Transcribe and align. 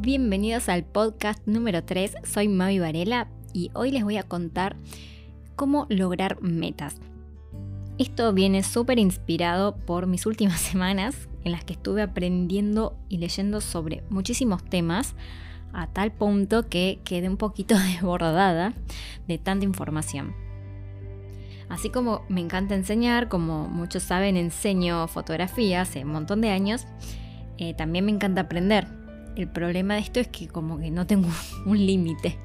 Bienvenidos 0.00 0.68
al 0.68 0.84
podcast 0.84 1.46
número 1.46 1.84
3, 1.84 2.16
soy 2.24 2.48
Mavi 2.48 2.80
Varela 2.80 3.28
y 3.52 3.70
hoy 3.72 3.92
les 3.92 4.02
voy 4.02 4.16
a 4.16 4.24
contar 4.24 4.76
cómo 5.54 5.86
lograr 5.88 6.42
metas. 6.42 7.00
Esto 7.98 8.32
viene 8.32 8.62
súper 8.62 8.98
inspirado 8.98 9.76
por 9.76 10.06
mis 10.06 10.26
últimas 10.26 10.60
semanas 10.70 11.28
en 11.44 11.52
las 11.52 11.64
que 11.64 11.74
estuve 11.74 12.02
aprendiendo 12.02 12.96
y 13.08 13.18
leyendo 13.18 13.60
sobre 13.60 14.02
muchísimos 14.10 14.64
temas 14.64 15.14
a 15.72 15.86
tal 15.86 16.12
punto 16.12 16.68
que 16.68 16.98
quedé 17.04 17.28
un 17.28 17.36
poquito 17.36 17.78
desbordada 17.94 18.74
de 19.28 19.38
tanta 19.38 19.64
información. 19.64 20.34
Así 21.68 21.90
como 21.90 22.22
me 22.28 22.40
encanta 22.40 22.74
enseñar, 22.74 23.28
como 23.28 23.68
muchos 23.68 24.02
saben, 24.02 24.36
enseño 24.36 25.08
fotografía 25.08 25.82
hace 25.82 26.04
un 26.04 26.10
montón 26.10 26.40
de 26.40 26.50
años, 26.50 26.86
eh, 27.62 27.74
también 27.74 28.04
me 28.04 28.10
encanta 28.10 28.40
aprender 28.40 28.88
el 29.36 29.46
problema 29.46 29.94
de 29.94 30.00
esto 30.00 30.18
es 30.18 30.26
que 30.26 30.48
como 30.48 30.78
que 30.78 30.90
no 30.90 31.06
tengo 31.06 31.28
un 31.66 31.78
límite. 31.78 32.36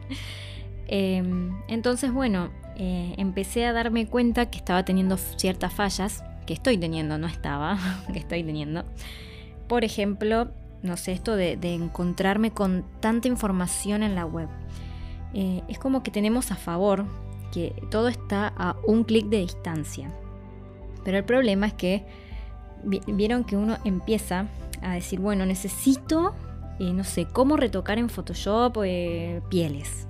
Em, 0.88 1.58
entonces, 1.68 2.12
bueno, 2.14 2.50
eh, 2.76 3.16
empecé 3.18 3.66
a 3.66 3.74
darme 3.74 4.06
cuenta 4.06 4.50
que 4.52 4.60
estaba 4.60 4.86
teniendo 4.86 5.18
ciertas 5.18 5.74
fallas, 5.74 6.24
que 6.46 6.54
estoy 6.54 6.78
teniendo, 6.78 7.18
no 7.18 7.26
estaba, 7.26 7.80
que 8.14 8.20
estoy 8.20 8.44
teniendo. 8.44 8.84
Por 9.68 9.84
ejemplo, 9.84 10.52
no 10.84 10.98
sé, 10.98 11.14
esto 11.14 11.36
de, 11.36 11.58
encontrarme 11.74 12.52
con 12.52 12.86
tanta 13.00 13.28
información 13.28 14.04
en 14.04 14.14
la 14.14 14.26
web. 14.26 14.48
Eh, 15.34 15.64
es 15.68 15.80
como 15.80 16.04
que 16.04 16.12
tenemos 16.12 16.52
a 16.52 16.56
favor 16.56 17.06
que 17.52 17.74
todo 17.90 18.08
está 18.08 18.54
a 18.56 18.76
un 18.86 19.04
clic 19.04 19.26
de 19.28 19.40
distancia. 19.40 20.12
Pero 21.04 21.18
el 21.18 21.24
problema 21.24 21.66
es 21.66 21.74
que 21.74 22.06
vieron 23.08 23.44
que 23.44 23.58
uno 23.58 23.78
empieza 23.84 24.46
a 24.82 24.94
decir, 24.94 25.20
bueno, 25.20 25.46
necesito 25.46 26.34
eh, 26.80 26.94
no 26.94 27.04
sé, 27.04 27.26
cómo 27.26 27.58
retocar 27.58 27.98
en 27.98 28.10
Photoshop 28.10 28.84
eh, 28.86 29.42
pieles. 29.50 30.08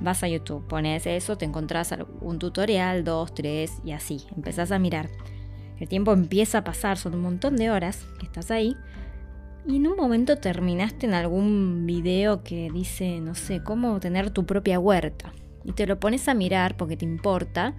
Vas 0.00 0.22
a 0.22 0.28
YouTube, 0.28 0.66
pones 0.66 1.06
eso, 1.06 1.36
te 1.36 1.44
encontrás 1.44 1.94
un 2.20 2.38
tutorial, 2.38 3.04
dos, 3.04 3.34
tres 3.34 3.72
y 3.84 3.92
así. 3.92 4.22
Empezás 4.36 4.70
a 4.70 4.78
mirar. 4.78 5.08
El 5.78 5.88
tiempo 5.88 6.12
empieza 6.12 6.58
a 6.58 6.64
pasar, 6.64 6.98
son 6.98 7.14
un 7.14 7.22
montón 7.22 7.56
de 7.56 7.70
horas 7.70 8.06
que 8.18 8.26
estás 8.26 8.50
ahí. 8.50 8.76
Y 9.66 9.76
en 9.76 9.86
un 9.86 9.96
momento 9.96 10.36
terminaste 10.36 11.06
en 11.06 11.14
algún 11.14 11.84
video 11.86 12.44
que 12.44 12.70
dice, 12.72 13.20
no 13.20 13.34
sé, 13.34 13.62
cómo 13.62 13.98
tener 13.98 14.30
tu 14.30 14.46
propia 14.46 14.78
huerta. 14.78 15.32
Y 15.64 15.72
te 15.72 15.86
lo 15.86 15.98
pones 15.98 16.28
a 16.28 16.34
mirar 16.34 16.76
porque 16.76 16.96
te 16.96 17.04
importa. 17.04 17.74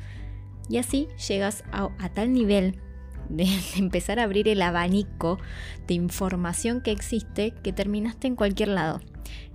Y 0.68 0.78
así 0.78 1.08
llegas 1.28 1.64
a 1.72 2.10
tal 2.10 2.34
nivel 2.34 2.82
de, 3.30 3.48
empezar 3.78 4.20
a 4.20 4.24
abrir 4.24 4.48
el 4.48 4.62
abanico 4.62 5.40
de 5.88 5.94
información 5.94 6.82
que 6.82 6.92
existe 6.92 7.52
que 7.64 7.74
terminaste 7.74 8.28
en 8.28 8.36
cualquier 8.36 8.70
lado. 8.70 9.02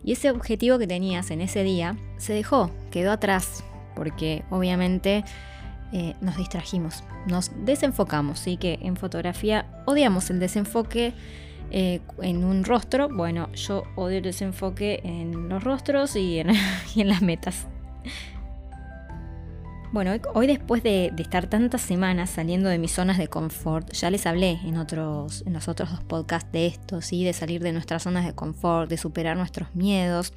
Y 0.04 0.12
ese 0.12 0.30
objetivo 0.30 0.78
que 0.78 0.86
tenías 0.86 1.30
en 1.30 1.40
ese 1.40 1.62
día 1.62 1.96
se 2.16 2.32
dejó, 2.32 2.70
quedó 2.90 3.12
atrás, 3.12 3.64
porque 3.94 4.44
obviamente 4.50 5.24
eh, 5.92 6.14
nos 6.20 6.36
distrajimos, 6.36 7.04
nos 7.26 7.50
desenfocamos, 7.64 8.38
¿sí? 8.38 8.56
que 8.56 8.78
en 8.82 8.96
fotografía 8.96 9.66
odiamos 9.86 10.30
el 10.30 10.40
desenfoque 10.40 11.12
eh, 11.70 12.00
en 12.20 12.44
un 12.44 12.64
rostro, 12.64 13.08
bueno, 13.08 13.52
yo 13.52 13.84
odio 13.94 14.18
el 14.18 14.24
desenfoque 14.24 15.00
en 15.04 15.48
los 15.48 15.62
rostros 15.62 16.16
y 16.16 16.38
en, 16.38 16.50
y 16.94 17.02
en 17.02 17.08
las 17.08 17.22
metas. 17.22 17.66
Bueno, 19.92 20.12
hoy 20.34 20.46
después 20.46 20.84
de, 20.84 21.12
estar 21.18 21.48
tantas 21.48 21.80
semanas 21.82 22.30
saliendo 22.30 22.68
de 22.68 22.78
mis 22.78 22.92
zonas 22.92 23.18
de 23.18 23.26
confort, 23.26 23.92
ya 23.92 24.08
les 24.08 24.24
hablé 24.24 24.60
en, 24.64 24.76
otros, 24.76 25.42
en 25.46 25.52
los 25.52 25.66
otros 25.66 25.90
dos 25.90 26.04
podcasts 26.04 26.52
de 26.52 26.66
esto, 26.66 27.00
¿sí? 27.02 27.24
de 27.24 27.32
salir 27.32 27.60
de 27.60 27.72
nuestras 27.72 28.04
zonas 28.04 28.24
de 28.24 28.32
confort, 28.32 28.88
de 28.88 28.96
superar 28.96 29.36
nuestros 29.36 29.74
miedos. 29.74 30.32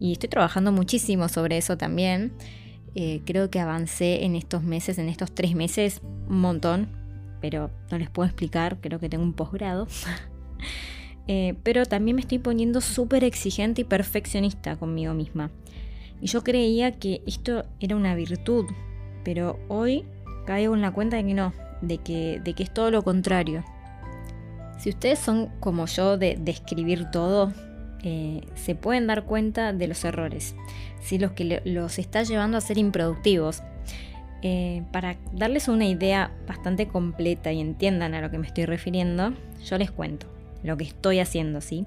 Y 0.00 0.12
estoy 0.12 0.28
trabajando 0.28 0.72
muchísimo 0.72 1.28
sobre 1.28 1.58
eso 1.58 1.78
también. 1.78 2.32
Eh, 2.96 3.22
creo 3.24 3.50
que 3.50 3.60
avancé 3.60 4.24
en 4.24 4.34
estos 4.34 4.64
meses, 4.64 4.98
en 4.98 5.08
estos 5.08 5.32
tres 5.32 5.54
meses, 5.54 6.02
un 6.28 6.40
montón, 6.40 6.88
pero 7.40 7.70
no 7.88 7.98
les 7.98 8.10
puedo 8.10 8.26
explicar, 8.26 8.78
creo 8.80 8.98
que 8.98 9.08
tengo 9.08 9.22
un 9.22 9.32
posgrado. 9.32 9.86
Eh, 11.28 11.54
pero 11.62 11.86
también 11.86 12.16
me 12.16 12.20
estoy 12.20 12.40
poniendo 12.40 12.80
súper 12.80 13.22
exigente 13.22 13.82
y 13.82 13.84
perfeccionista 13.84 14.74
conmigo 14.74 15.14
misma. 15.14 15.52
Y 16.22 16.28
yo 16.28 16.44
creía 16.44 16.92
que 16.92 17.20
esto 17.26 17.64
era 17.80 17.96
una 17.96 18.14
virtud, 18.14 18.66
pero 19.24 19.58
hoy 19.68 20.04
caigo 20.46 20.74
en 20.74 20.80
la 20.80 20.92
cuenta 20.92 21.16
de 21.16 21.24
que 21.26 21.34
no, 21.34 21.52
de 21.80 21.98
que, 21.98 22.40
de 22.42 22.54
que 22.54 22.62
es 22.62 22.72
todo 22.72 22.92
lo 22.92 23.02
contrario. 23.02 23.64
Si 24.78 24.90
ustedes 24.90 25.18
son 25.18 25.48
como 25.58 25.86
yo 25.86 26.16
de, 26.16 26.40
escribir 26.46 27.10
todo, 27.10 27.52
eh, 28.04 28.40
se 28.54 28.76
pueden 28.76 29.08
dar 29.08 29.24
cuenta 29.24 29.72
de 29.72 29.88
los 29.88 30.04
errores, 30.04 30.54
si 31.00 31.18
los 31.18 31.32
que 31.32 31.60
los 31.64 31.98
está 31.98 32.22
llevando 32.22 32.56
a 32.56 32.60
ser 32.60 32.78
improductivos. 32.78 33.62
Eh, 34.44 34.82
para 34.90 35.16
darles 35.32 35.68
una 35.68 35.86
idea 35.86 36.32
bastante 36.48 36.88
completa 36.88 37.52
y 37.52 37.60
entiendan 37.60 38.14
a 38.14 38.20
lo 38.20 38.30
que 38.30 38.38
me 38.38 38.46
estoy 38.46 38.64
refiriendo, 38.64 39.34
yo 39.64 39.78
les 39.78 39.92
cuento 39.92 40.26
lo 40.64 40.76
que 40.76 40.84
estoy 40.84 41.20
haciendo, 41.20 41.60
¿sí? 41.60 41.86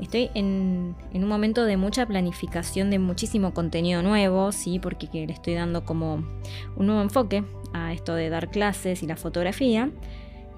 Estoy 0.00 0.30
en, 0.34 0.94
un 1.12 1.28
momento 1.28 1.64
de 1.64 1.76
mucha 1.76 2.06
planificación 2.06 2.90
de 2.90 2.98
muchísimo 2.98 3.52
contenido 3.52 4.02
nuevo, 4.02 4.52
¿sí? 4.52 4.78
porque 4.78 5.08
le 5.12 5.32
estoy 5.32 5.54
dando 5.54 5.84
como 5.84 6.24
un 6.76 6.86
nuevo 6.86 7.02
enfoque 7.02 7.44
a 7.72 7.92
esto 7.92 8.14
de 8.14 8.30
dar 8.30 8.50
clases 8.50 9.02
y 9.02 9.06
la 9.06 9.16
fotografía. 9.16 9.90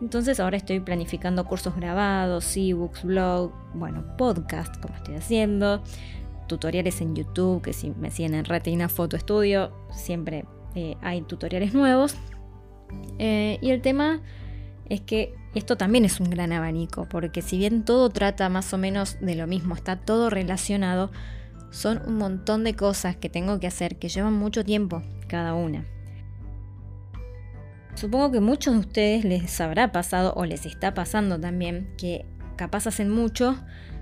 Entonces 0.00 0.40
ahora 0.40 0.56
estoy 0.56 0.80
planificando 0.80 1.44
cursos 1.44 1.74
grabados, 1.76 2.56
ebooks, 2.56 3.04
blog, 3.04 3.52
bueno, 3.74 4.04
podcast 4.16 4.76
como 4.80 4.94
estoy 4.94 5.14
haciendo, 5.14 5.82
tutoriales 6.46 7.00
en 7.00 7.14
YouTube, 7.14 7.62
que 7.62 7.72
si 7.72 7.90
me 7.90 8.10
siguen 8.10 8.34
en 8.34 8.44
Retina 8.44 8.88
Foto 8.88 9.16
Estudio, 9.16 9.72
siempre 9.90 10.44
eh, 10.74 10.96
hay 11.02 11.22
tutoriales 11.22 11.74
nuevos. 11.74 12.16
Eh, 13.18 13.58
y 13.60 13.70
el 13.70 13.82
tema 13.82 14.20
es 14.88 15.00
que 15.00 15.34
esto 15.54 15.76
también 15.76 16.04
es 16.04 16.20
un 16.20 16.30
gran 16.30 16.52
abanico, 16.52 17.08
porque 17.08 17.42
si 17.42 17.58
bien 17.58 17.84
todo 17.84 18.10
trata 18.10 18.48
más 18.48 18.72
o 18.72 18.78
menos 18.78 19.18
de 19.20 19.34
lo 19.34 19.46
mismo, 19.46 19.74
está 19.74 19.96
todo 19.96 20.30
relacionado, 20.30 21.10
son 21.70 22.02
un 22.06 22.18
montón 22.18 22.64
de 22.64 22.74
cosas 22.74 23.16
que 23.16 23.28
tengo 23.28 23.58
que 23.58 23.66
hacer 23.66 23.96
que 23.96 24.08
llevan 24.08 24.34
mucho 24.34 24.64
tiempo 24.64 25.02
cada 25.28 25.54
una. 25.54 25.86
Supongo 27.94 28.30
que 28.30 28.40
muchos 28.40 28.74
de 28.74 28.80
ustedes 28.80 29.24
les 29.24 29.60
habrá 29.60 29.92
pasado 29.92 30.32
o 30.36 30.44
les 30.44 30.66
está 30.66 30.94
pasando 30.94 31.38
también 31.38 31.92
que 31.98 32.24
capaz 32.56 32.86
hacen 32.86 33.10
mucho, 33.10 33.56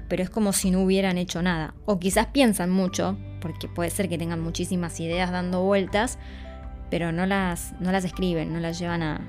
pero 0.09 0.23
es 0.23 0.31
como 0.31 0.53
si 0.53 0.71
no 0.71 0.83
hubieran 0.83 1.19
hecho 1.19 1.43
nada. 1.43 1.75
O 1.85 1.99
quizás 1.99 2.27
piensan 2.27 2.71
mucho, 2.71 3.19
porque 3.41 3.69
puede 3.69 3.91
ser 3.91 4.09
que 4.09 4.19
tengan 4.19 4.41
muchísimas 4.41 5.01
ideas 5.01 5.31
dando 5.31 5.63
vueltas, 5.63 6.19
pero 6.91 7.13
no 7.13 7.27
las, 7.27 7.75
no 7.81 7.93
las 7.93 8.05
escriben, 8.05 8.53
no 8.53 8.61
las 8.61 8.79
llevan 8.79 9.03
a, 9.03 9.21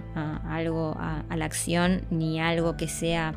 algo, 0.49 0.95
a, 0.97 1.23
la 1.35 1.45
acción, 1.45 2.03
ni 2.09 2.39
algo 2.39 2.77
que 2.77 2.87
sea 2.87 3.35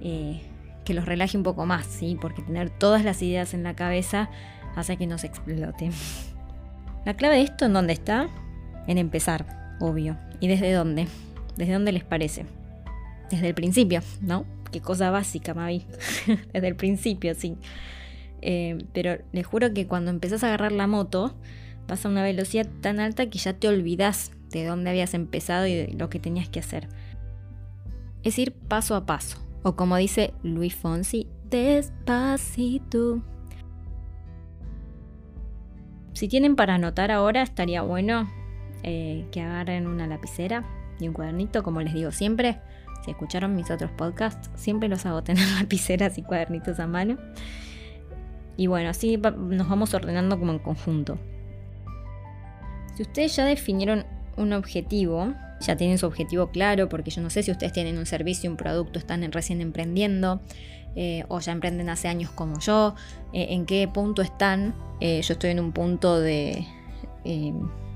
eh, 0.00 0.42
que 0.84 0.94
los 0.94 1.06
relaje 1.06 1.36
un 1.36 1.42
poco 1.42 1.66
más, 1.66 1.86
¿sí? 1.86 2.18
Porque 2.20 2.42
tener 2.42 2.70
todas 2.70 3.04
las 3.04 3.22
ideas 3.22 3.54
en 3.54 3.62
la 3.62 3.74
cabeza 3.74 4.30
hace 4.74 4.96
que 4.96 5.06
nos 5.06 5.24
explote. 5.24 5.90
La 7.04 7.14
clave 7.14 7.36
de 7.36 7.42
esto 7.42 7.64
en 7.64 7.72
dónde 7.72 7.92
está? 7.92 8.28
En 8.86 8.96
empezar, 8.96 9.76
obvio. 9.80 10.16
¿Y 10.38 10.46
desde 10.46 10.72
dónde? 10.72 11.08
¿Desde 11.56 11.72
dónde 11.72 11.90
les 11.90 12.04
parece? 12.04 12.46
Desde 13.28 13.48
el 13.48 13.54
principio, 13.54 14.02
¿no? 14.20 14.44
Qué 14.70 14.80
cosa 14.80 15.10
básica, 15.10 15.52
Mavi. 15.52 15.84
desde 16.52 16.68
el 16.68 16.76
principio, 16.76 17.34
sí. 17.34 17.56
Eh, 18.40 18.78
pero 18.92 19.18
les 19.32 19.46
juro 19.46 19.74
que 19.74 19.88
cuando 19.88 20.12
empezás 20.12 20.44
a 20.44 20.48
agarrar 20.48 20.70
la 20.70 20.86
moto, 20.86 21.34
vas 21.92 22.06
a 22.06 22.08
una 22.08 22.22
velocidad 22.22 22.66
tan 22.80 23.00
alta 23.00 23.28
que 23.28 23.38
ya 23.38 23.52
te 23.52 23.68
olvidas 23.68 24.32
de 24.50 24.64
dónde 24.64 24.88
habías 24.88 25.12
empezado 25.12 25.66
y 25.66 25.74
de 25.74 25.92
lo 25.92 26.08
que 26.08 26.18
tenías 26.18 26.48
que 26.48 26.60
hacer. 26.60 26.88
Es 28.22 28.38
ir 28.38 28.52
paso 28.52 28.94
a 28.94 29.04
paso, 29.04 29.38
o 29.62 29.76
como 29.76 29.96
dice 29.98 30.32
Luis 30.42 30.74
Fonsi, 30.74 31.28
despacito. 31.50 33.22
Si 36.14 36.28
tienen 36.28 36.56
para 36.56 36.76
anotar 36.76 37.10
ahora, 37.10 37.42
estaría 37.42 37.82
bueno 37.82 38.26
eh, 38.82 39.26
que 39.30 39.42
agarren 39.42 39.86
una 39.86 40.06
lapicera 40.06 40.64
y 40.98 41.08
un 41.08 41.14
cuadernito, 41.14 41.62
como 41.62 41.82
les 41.82 41.92
digo 41.92 42.10
siempre. 42.10 42.58
Si 43.04 43.10
escucharon 43.10 43.54
mis 43.54 43.70
otros 43.70 43.90
podcasts, 43.90 44.50
siempre 44.54 44.88
los 44.88 45.04
hago 45.04 45.22
tener 45.22 45.46
lapiceras 45.60 46.16
y 46.16 46.22
cuadernitos 46.22 46.80
a 46.80 46.86
mano. 46.86 47.18
Y 48.56 48.66
bueno, 48.66 48.88
así 48.88 49.18
nos 49.18 49.68
vamos 49.68 49.92
ordenando 49.92 50.38
como 50.38 50.52
en 50.52 50.58
conjunto. 50.58 51.18
Si 52.94 53.02
ustedes 53.02 53.36
ya 53.36 53.44
definieron 53.44 54.04
un 54.36 54.52
objetivo, 54.52 55.34
ya 55.60 55.76
tienen 55.76 55.98
su 55.98 56.06
objetivo 56.06 56.50
claro, 56.50 56.88
porque 56.88 57.10
yo 57.10 57.22
no 57.22 57.30
sé 57.30 57.42
si 57.42 57.50
ustedes 57.50 57.72
tienen 57.72 57.98
un 57.98 58.06
servicio, 58.06 58.50
un 58.50 58.56
producto, 58.56 58.98
están 58.98 59.30
recién 59.32 59.60
emprendiendo 59.60 60.40
eh, 60.94 61.24
o 61.28 61.40
ya 61.40 61.52
emprenden 61.52 61.88
hace 61.88 62.08
años 62.08 62.30
como 62.30 62.60
yo, 62.60 62.94
eh, 63.32 63.48
en 63.50 63.64
qué 63.64 63.88
punto 63.88 64.22
están. 64.22 64.74
Eh, 65.00 65.22
yo 65.22 65.32
estoy 65.32 65.50
en 65.50 65.60
un 65.60 65.72
punto 65.72 66.20
de, 66.20 66.66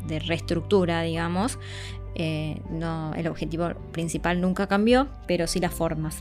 reestructura, 0.09 1.03
digamos. 1.03 1.59
no, 2.71 3.13
el 3.15 3.27
objetivo 3.27 3.75
principal 3.93 4.41
nunca 4.41 4.67
cambió, 4.67 5.09
pero 5.27 5.47
sí 5.47 5.61
las 5.61 5.75
formas. 5.75 6.21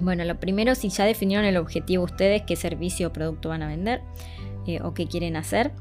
Bueno, 0.00 0.24
lo 0.24 0.38
primero, 0.38 0.74
si 0.76 0.90
ya 0.90 1.04
definieron 1.04 1.44
el 1.44 1.56
objetivo 1.56 2.04
ustedes, 2.04 2.42
qué 2.42 2.54
servicio 2.56 3.08
o 3.08 3.12
producto 3.12 3.48
van 3.48 3.62
a 3.62 3.68
vender 3.68 4.00
o 4.82 4.94
qué 4.94 5.06
quieren 5.06 5.36
hacer. 5.36 5.72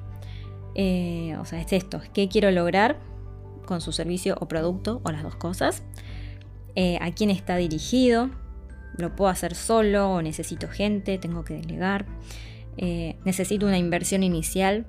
Eh, 0.78 1.36
o 1.40 1.44
sea, 1.44 1.60
es 1.60 1.74
esto, 1.74 2.02
qué 2.14 2.30
quiero 2.30 2.50
lograr 2.52 2.98
con 3.66 3.82
su 3.82 3.92
servicio 3.92 4.38
o 4.40 4.48
producto 4.48 5.02
o 5.04 5.12
las 5.12 5.24
dos 5.24 5.36
cosas. 5.36 5.84
Eh, 6.76 6.98
a 7.02 7.12
quién 7.12 7.30
está 7.30 7.58
dirigido, 7.58 8.30
lo 8.96 9.14
puedo 9.16 9.30
hacer 9.30 9.54
solo 9.56 10.12
o 10.12 10.22
necesito 10.22 10.70
gente, 10.70 11.18
tengo 11.18 11.44
que 11.44 11.56
delegar. 11.56 12.06
necesito 12.78 13.66
una 13.66 13.78
inversión 13.78 14.24
inicial 14.24 14.86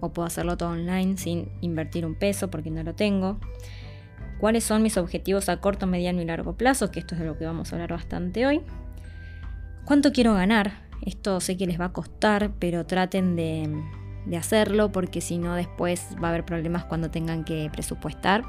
o 0.00 0.12
puedo 0.12 0.26
hacerlo 0.26 0.56
todo 0.56 0.70
online 0.70 1.16
sin 1.16 1.48
invertir 1.60 2.04
un 2.04 2.16
peso 2.16 2.50
porque 2.50 2.68
no 2.68 2.82
lo 2.82 2.94
tengo 2.96 3.38
cuáles 4.38 4.64
son 4.64 4.82
mis 4.82 4.96
objetivos 4.96 5.48
a 5.48 5.60
corto, 5.60 5.86
mediano 5.86 6.22
y 6.22 6.24
largo 6.24 6.56
plazo, 6.56 6.90
que 6.90 7.00
esto 7.00 7.14
es 7.14 7.20
de 7.20 7.26
lo 7.26 7.36
que 7.36 7.44
vamos 7.44 7.72
a 7.72 7.76
hablar 7.76 7.92
bastante 7.92 8.46
hoy. 8.46 8.62
¿Cuánto 9.84 10.12
quiero 10.12 10.34
ganar? 10.34 10.86
Esto 11.04 11.40
sé 11.40 11.56
que 11.56 11.66
les 11.66 11.80
va 11.80 11.86
a 11.86 11.92
costar, 11.92 12.52
pero 12.58 12.86
traten 12.86 13.36
de, 13.36 13.68
hacerlo 14.36 14.92
porque 14.92 15.20
si 15.20 15.38
no 15.38 15.54
después 15.54 16.08
va 16.22 16.28
a 16.28 16.30
haber 16.30 16.44
problemas 16.44 16.84
cuando 16.84 17.10
tengan 17.10 17.44
que 17.44 17.70
presupuestar. 17.72 18.44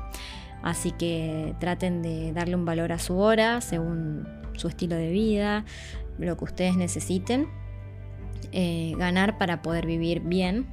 Así 0.62 0.92
que 0.92 1.56
traten 1.60 2.02
de 2.02 2.34
darle 2.34 2.56
un 2.56 2.66
valor 2.66 2.92
a 2.92 3.00
su 3.00 3.18
hora 3.18 3.62
según 3.62 4.28
su 4.56 4.68
estilo 4.68 4.96
de 4.96 5.10
vida, 5.10 5.64
lo 6.18 6.36
que 6.38 6.44
ustedes 6.44 6.76
necesiten. 6.76 7.48
Eh, 8.52 8.94
ganar 8.98 9.38
para 9.38 9.62
poder 9.62 9.86
vivir 9.86 10.22
bien, 10.22 10.68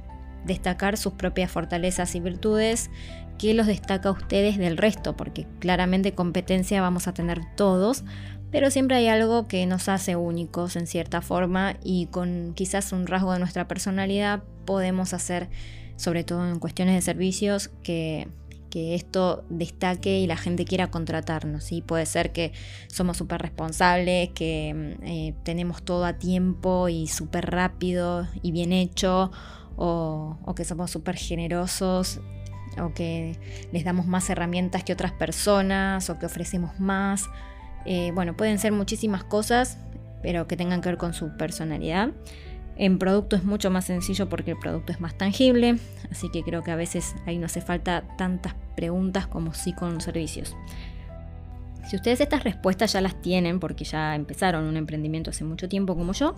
destacar 0.45 0.97
sus 0.97 1.13
propias 1.13 1.51
fortalezas 1.51 2.15
y 2.15 2.19
virtudes 2.19 2.89
qué 3.37 3.53
los 3.53 3.67
destaca 3.67 4.09
a 4.09 4.11
ustedes 4.11 4.57
del 4.57 4.77
resto, 4.77 5.15
porque 5.15 5.45
claramente 5.59 6.13
competencia 6.13 6.81
vamos 6.81 7.07
a 7.07 7.13
tener 7.13 7.41
todos, 7.55 8.03
pero 8.51 8.71
siempre 8.71 8.97
hay 8.97 9.07
algo 9.07 9.47
que 9.47 9.65
nos 9.65 9.89
hace 9.89 10.15
únicos 10.15 10.75
en 10.75 10.87
cierta 10.87 11.21
forma 11.21 11.75
y 11.83 12.07
con 12.07 12.53
quizás 12.55 12.91
un 12.93 13.07
rasgo 13.07 13.33
de 13.33 13.39
nuestra 13.39 13.67
personalidad 13.67 14.43
podemos 14.67 15.15
hacer, 15.15 15.49
sobre 15.95 16.23
todo 16.23 16.47
en 16.47 16.59
cuestiones 16.59 16.93
de 16.93 17.01
servicios, 17.01 17.71
que, 17.81 18.27
esto 18.79 19.43
destaque 19.49 20.19
y 20.19 20.27
la 20.27 20.37
gente 20.37 20.63
quiera 20.63 20.91
contratarnos. 20.91 21.63
¿sí? 21.63 21.81
Puede 21.81 22.05
ser 22.05 22.31
que 22.31 22.51
somos 22.89 23.17
súper 23.17 23.41
responsables, 23.41 24.29
que 24.35 24.95
eh, 25.01 25.33
tenemos 25.41 25.81
todo 25.81 26.05
a 26.05 26.19
tiempo 26.19 26.87
y 26.87 27.07
súper 27.07 27.49
rápido 27.49 28.27
y 28.43 28.51
bien 28.51 28.73
hecho, 28.73 29.31
o, 29.77 30.37
o 30.45 30.53
que 30.53 30.63
somos 30.63 30.91
súper 30.91 31.15
generosos 31.15 32.19
o 32.79 32.93
que 32.93 33.39
les 33.71 33.83
damos 33.83 34.05
más 34.05 34.29
herramientas 34.29 34.83
que 34.83 34.93
otras 34.93 35.11
personas 35.11 36.09
o 36.09 36.19
que 36.19 36.25
ofrecemos 36.25 36.79
más. 36.79 37.25
Eh, 37.85 38.11
bueno, 38.13 38.35
pueden 38.35 38.59
ser 38.59 38.71
muchísimas 38.71 39.23
cosas, 39.23 39.77
pero 40.21 40.47
que 40.47 40.57
tengan 40.57 40.81
que 40.81 40.89
ver 40.89 40.97
con 40.97 41.13
su 41.13 41.35
personalidad. 41.37 42.11
En 42.77 42.99
producto 42.99 43.35
es 43.35 43.43
mucho 43.43 43.71
más 43.71 43.85
sencillo 43.85 44.29
porque 44.29 44.51
el 44.51 44.57
producto 44.57 44.91
es 44.91 45.01
más 45.01 45.17
tangible, 45.17 45.77
así 46.11 46.29
que 46.29 46.43
creo 46.43 46.63
que 46.63 46.71
a 46.71 46.75
veces 46.75 47.15
ahí 47.25 47.37
no 47.37 47.47
hace 47.47 47.61
falta 47.61 48.03
tantas 48.17 48.55
preguntas 48.75 49.27
como 49.27 49.53
sí 49.53 49.73
con 49.73 49.99
servicios. 49.99 50.55
Si 51.89 51.95
ustedes 51.95 52.21
estas 52.21 52.43
respuestas 52.43 52.93
ya 52.93 53.01
las 53.01 53.21
tienen 53.21 53.59
porque 53.59 53.85
ya 53.85 54.13
empezaron 54.13 54.65
un 54.65 54.77
emprendimiento 54.77 55.31
hace 55.31 55.43
mucho 55.43 55.69
tiempo 55.69 55.95
como 55.95 56.13
yo, 56.13 56.35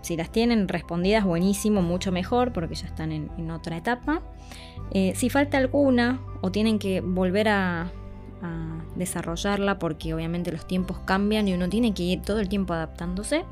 si 0.00 0.16
las 0.16 0.30
tienen 0.30 0.68
respondidas, 0.68 1.24
buenísimo, 1.24 1.82
mucho 1.82 2.12
mejor, 2.12 2.52
porque 2.52 2.74
ya 2.74 2.86
están 2.86 3.12
en, 3.12 3.50
otra 3.50 3.76
etapa. 3.76 4.22
Eh, 4.92 5.12
si 5.16 5.28
falta 5.28 5.58
alguna 5.58 6.20
o 6.40 6.50
tienen 6.50 6.78
que 6.78 7.00
volver 7.00 7.48
a, 7.48 7.92
desarrollarla, 8.94 9.78
porque 9.78 10.14
obviamente 10.14 10.50
los 10.50 10.66
tiempos 10.66 10.98
cambian 11.00 11.46
y 11.46 11.54
uno 11.54 11.68
tiene 11.68 11.92
que 11.92 12.04
ir 12.04 12.22
todo 12.22 12.38
el 12.40 12.48
tiempo 12.48 12.72
adaptándose, 12.72 13.44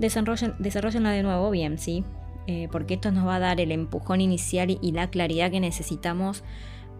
desarrollen, 0.00 0.54
desarrollenla 0.58 1.10
de 1.10 1.22
nuevo 1.22 1.50
bien, 1.50 1.78
¿sí? 1.78 2.04
Eh, 2.46 2.68
porque 2.72 2.94
esto 2.94 3.12
nos 3.12 3.26
va 3.26 3.36
a 3.36 3.38
dar 3.38 3.60
el 3.60 3.70
empujón 3.70 4.20
inicial 4.20 4.76
y, 4.80 4.92
la 4.92 5.10
claridad 5.10 5.50
que 5.50 5.60
necesitamos 5.60 6.42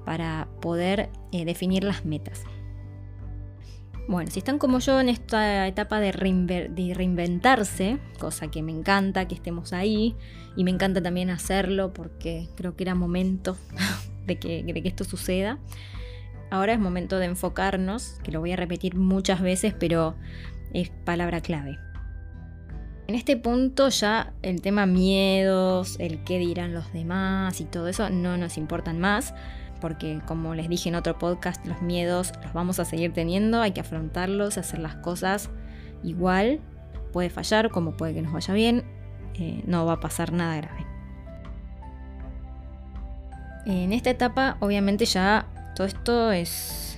para 0.04 0.48
poder 0.60 1.10
eh, 1.32 1.44
definir 1.44 1.82
las 1.82 2.04
metas. 2.04 2.44
Bueno, 4.06 4.30
si 4.30 4.40
están 4.40 4.58
como 4.58 4.78
yo 4.80 5.00
en 5.00 5.08
esta 5.08 5.66
etapa 5.66 6.00
de, 6.00 6.12
reinventarse, 6.12 7.98
cosa 8.18 8.50
que 8.50 8.62
me 8.62 8.72
encanta 8.72 9.26
que 9.26 9.34
estemos 9.34 9.72
ahí, 9.72 10.14
y 10.56 10.64
me 10.64 10.70
encanta 10.70 11.02
también 11.02 11.30
hacerlo 11.30 11.92
porque 11.92 12.48
creo 12.56 12.76
que 12.76 12.84
era 12.84 12.94
momento 12.94 13.56
de 14.26 14.38
que, 14.38 14.62
de 14.62 14.82
que 14.82 14.88
esto 14.88 15.04
suceda, 15.04 15.58
ahora 16.50 16.72
es 16.72 16.80
momento 16.80 17.18
de 17.18 17.26
enfocarnos, 17.26 18.18
que 18.22 18.32
lo 18.32 18.40
voy 18.40 18.52
a 18.52 18.56
repetir 18.56 18.94
muchas 18.96 19.40
veces, 19.40 19.74
pero 19.78 20.16
es 20.72 20.90
palabra 21.04 21.40
clave. 21.40 21.78
En 23.10 23.16
este 23.16 23.36
punto 23.36 23.88
ya 23.88 24.32
el 24.40 24.62
tema 24.62 24.86
miedos, 24.86 25.96
el 25.98 26.22
qué 26.22 26.38
dirán 26.38 26.72
los 26.72 26.92
demás 26.92 27.60
y 27.60 27.64
todo 27.64 27.88
eso 27.88 28.08
no 28.08 28.36
nos 28.36 28.56
importan 28.56 29.00
más 29.00 29.34
porque 29.80 30.20
como 30.28 30.54
les 30.54 30.68
dije 30.68 30.90
en 30.90 30.94
otro 30.94 31.18
podcast, 31.18 31.66
los 31.66 31.82
miedos 31.82 32.32
los 32.40 32.52
vamos 32.52 32.78
a 32.78 32.84
seguir 32.84 33.12
teniendo, 33.12 33.62
hay 33.62 33.72
que 33.72 33.80
afrontarlos, 33.80 34.58
hacer 34.58 34.78
las 34.78 34.94
cosas 34.94 35.50
igual, 36.04 36.60
puede 37.12 37.30
fallar 37.30 37.70
como 37.70 37.96
puede 37.96 38.14
que 38.14 38.22
nos 38.22 38.32
vaya 38.32 38.54
bien, 38.54 38.84
eh, 39.34 39.60
no 39.66 39.84
va 39.86 39.94
a 39.94 40.00
pasar 40.00 40.32
nada 40.32 40.58
grave. 40.58 40.86
En 43.66 43.92
esta 43.92 44.10
etapa 44.10 44.56
obviamente 44.60 45.04
ya 45.04 45.48
todo 45.74 45.88
esto 45.88 46.30
es 46.30 46.89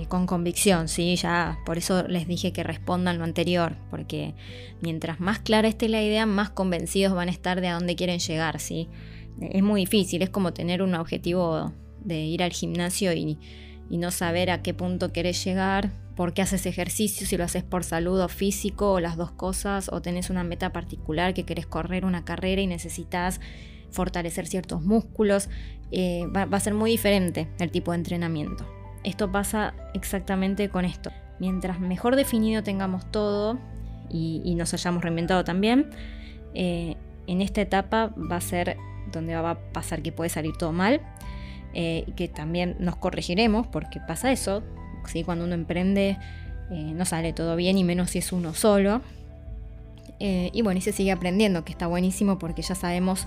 eh, 0.00 0.06
con 0.06 0.26
convicción, 0.26 0.88
¿sí? 0.88 1.16
Ya 1.16 1.58
por 1.64 1.78
eso 1.78 2.06
les 2.08 2.26
dije 2.26 2.52
que 2.52 2.62
respondan 2.62 3.18
lo 3.18 3.24
anterior, 3.24 3.76
porque 3.90 4.34
mientras 4.80 5.20
más 5.20 5.38
clara 5.38 5.68
esté 5.68 5.88
la 5.88 6.02
idea, 6.02 6.26
más 6.26 6.50
convencidos 6.50 7.14
van 7.14 7.28
a 7.28 7.32
estar 7.32 7.60
de 7.60 7.68
a 7.68 7.74
dónde 7.74 7.96
quieren 7.96 8.18
llegar, 8.18 8.60
¿sí? 8.60 8.88
Es 9.40 9.62
muy 9.62 9.82
difícil, 9.82 10.22
es 10.22 10.30
como 10.30 10.52
tener 10.52 10.82
un 10.82 10.94
objetivo 10.94 11.72
de 12.04 12.20
ir 12.20 12.42
al 12.42 12.52
gimnasio 12.52 13.12
y, 13.12 13.38
no 13.90 14.10
saber 14.10 14.50
a 14.50 14.62
qué 14.62 14.72
punto 14.72 15.12
querés 15.12 15.44
llegar, 15.44 15.90
por 16.16 16.32
qué 16.32 16.40
haces 16.40 16.64
ejercicio, 16.64 17.26
si 17.26 17.36
lo 17.36 17.44
haces 17.44 17.62
por 17.62 17.84
salud 17.84 18.22
o 18.22 18.28
físico 18.28 18.92
o 18.92 19.00
las 19.00 19.18
dos 19.18 19.32
cosas, 19.32 19.90
o 19.92 20.00
tenés 20.00 20.30
una 20.30 20.44
meta 20.44 20.72
particular 20.72 21.34
que 21.34 21.44
querés 21.44 21.66
correr 21.66 22.06
una 22.06 22.24
carrera 22.24 22.62
y 22.62 22.66
necesitas 22.66 23.38
fortalecer 23.90 24.46
ciertos 24.46 24.80
músculos, 24.80 25.50
eh, 25.90 26.24
va, 26.34 26.48
a 26.50 26.60
ser 26.60 26.72
muy 26.72 26.90
diferente 26.90 27.48
el 27.58 27.70
tipo 27.70 27.90
de 27.90 27.98
entrenamiento. 27.98 28.66
Esto 29.04 29.30
pasa 29.30 29.74
exactamente 29.94 30.68
con 30.68 30.84
esto. 30.84 31.10
Mientras 31.38 31.80
mejor 31.80 32.16
definido 32.16 32.62
tengamos 32.62 33.10
todo 33.10 33.58
y, 34.08 34.54
nos 34.56 34.72
hayamos 34.74 35.02
reinventado 35.02 35.42
también, 35.44 35.90
eh, 36.54 36.96
en 37.26 37.40
esta 37.40 37.60
etapa 37.60 38.12
va 38.16 38.36
a 38.36 38.40
ser 38.40 38.76
donde 39.10 39.34
va 39.34 39.50
a 39.50 39.58
pasar 39.72 40.02
que 40.02 40.12
puede 40.12 40.30
salir 40.30 40.52
todo 40.56 40.72
mal 40.72 41.00
eh, 41.74 42.04
que 42.16 42.28
también 42.28 42.76
nos 42.78 42.96
corregiremos 42.96 43.66
porque 43.66 44.00
pasa 44.00 44.30
eso, 44.30 44.62
¿sí? 45.06 45.24
cuando 45.24 45.44
uno 45.44 45.54
emprende 45.54 46.18
eh, 46.70 46.92
no 46.94 47.04
sale 47.04 47.32
todo 47.32 47.56
bien 47.56 47.78
y 47.78 47.84
menos 47.84 48.10
si 48.10 48.18
es 48.18 48.32
uno 48.32 48.54
solo. 48.54 49.00
Y 50.20 50.62
bueno, 50.62 50.78
y 50.78 50.80
se 50.82 50.92
sigue 50.92 51.10
aprendiendo, 51.10 51.64
que 51.64 51.72
está 51.72 51.88
buenísimo 51.88 52.38
porque 52.38 52.62
ya 52.62 52.76
sabemos 52.76 53.26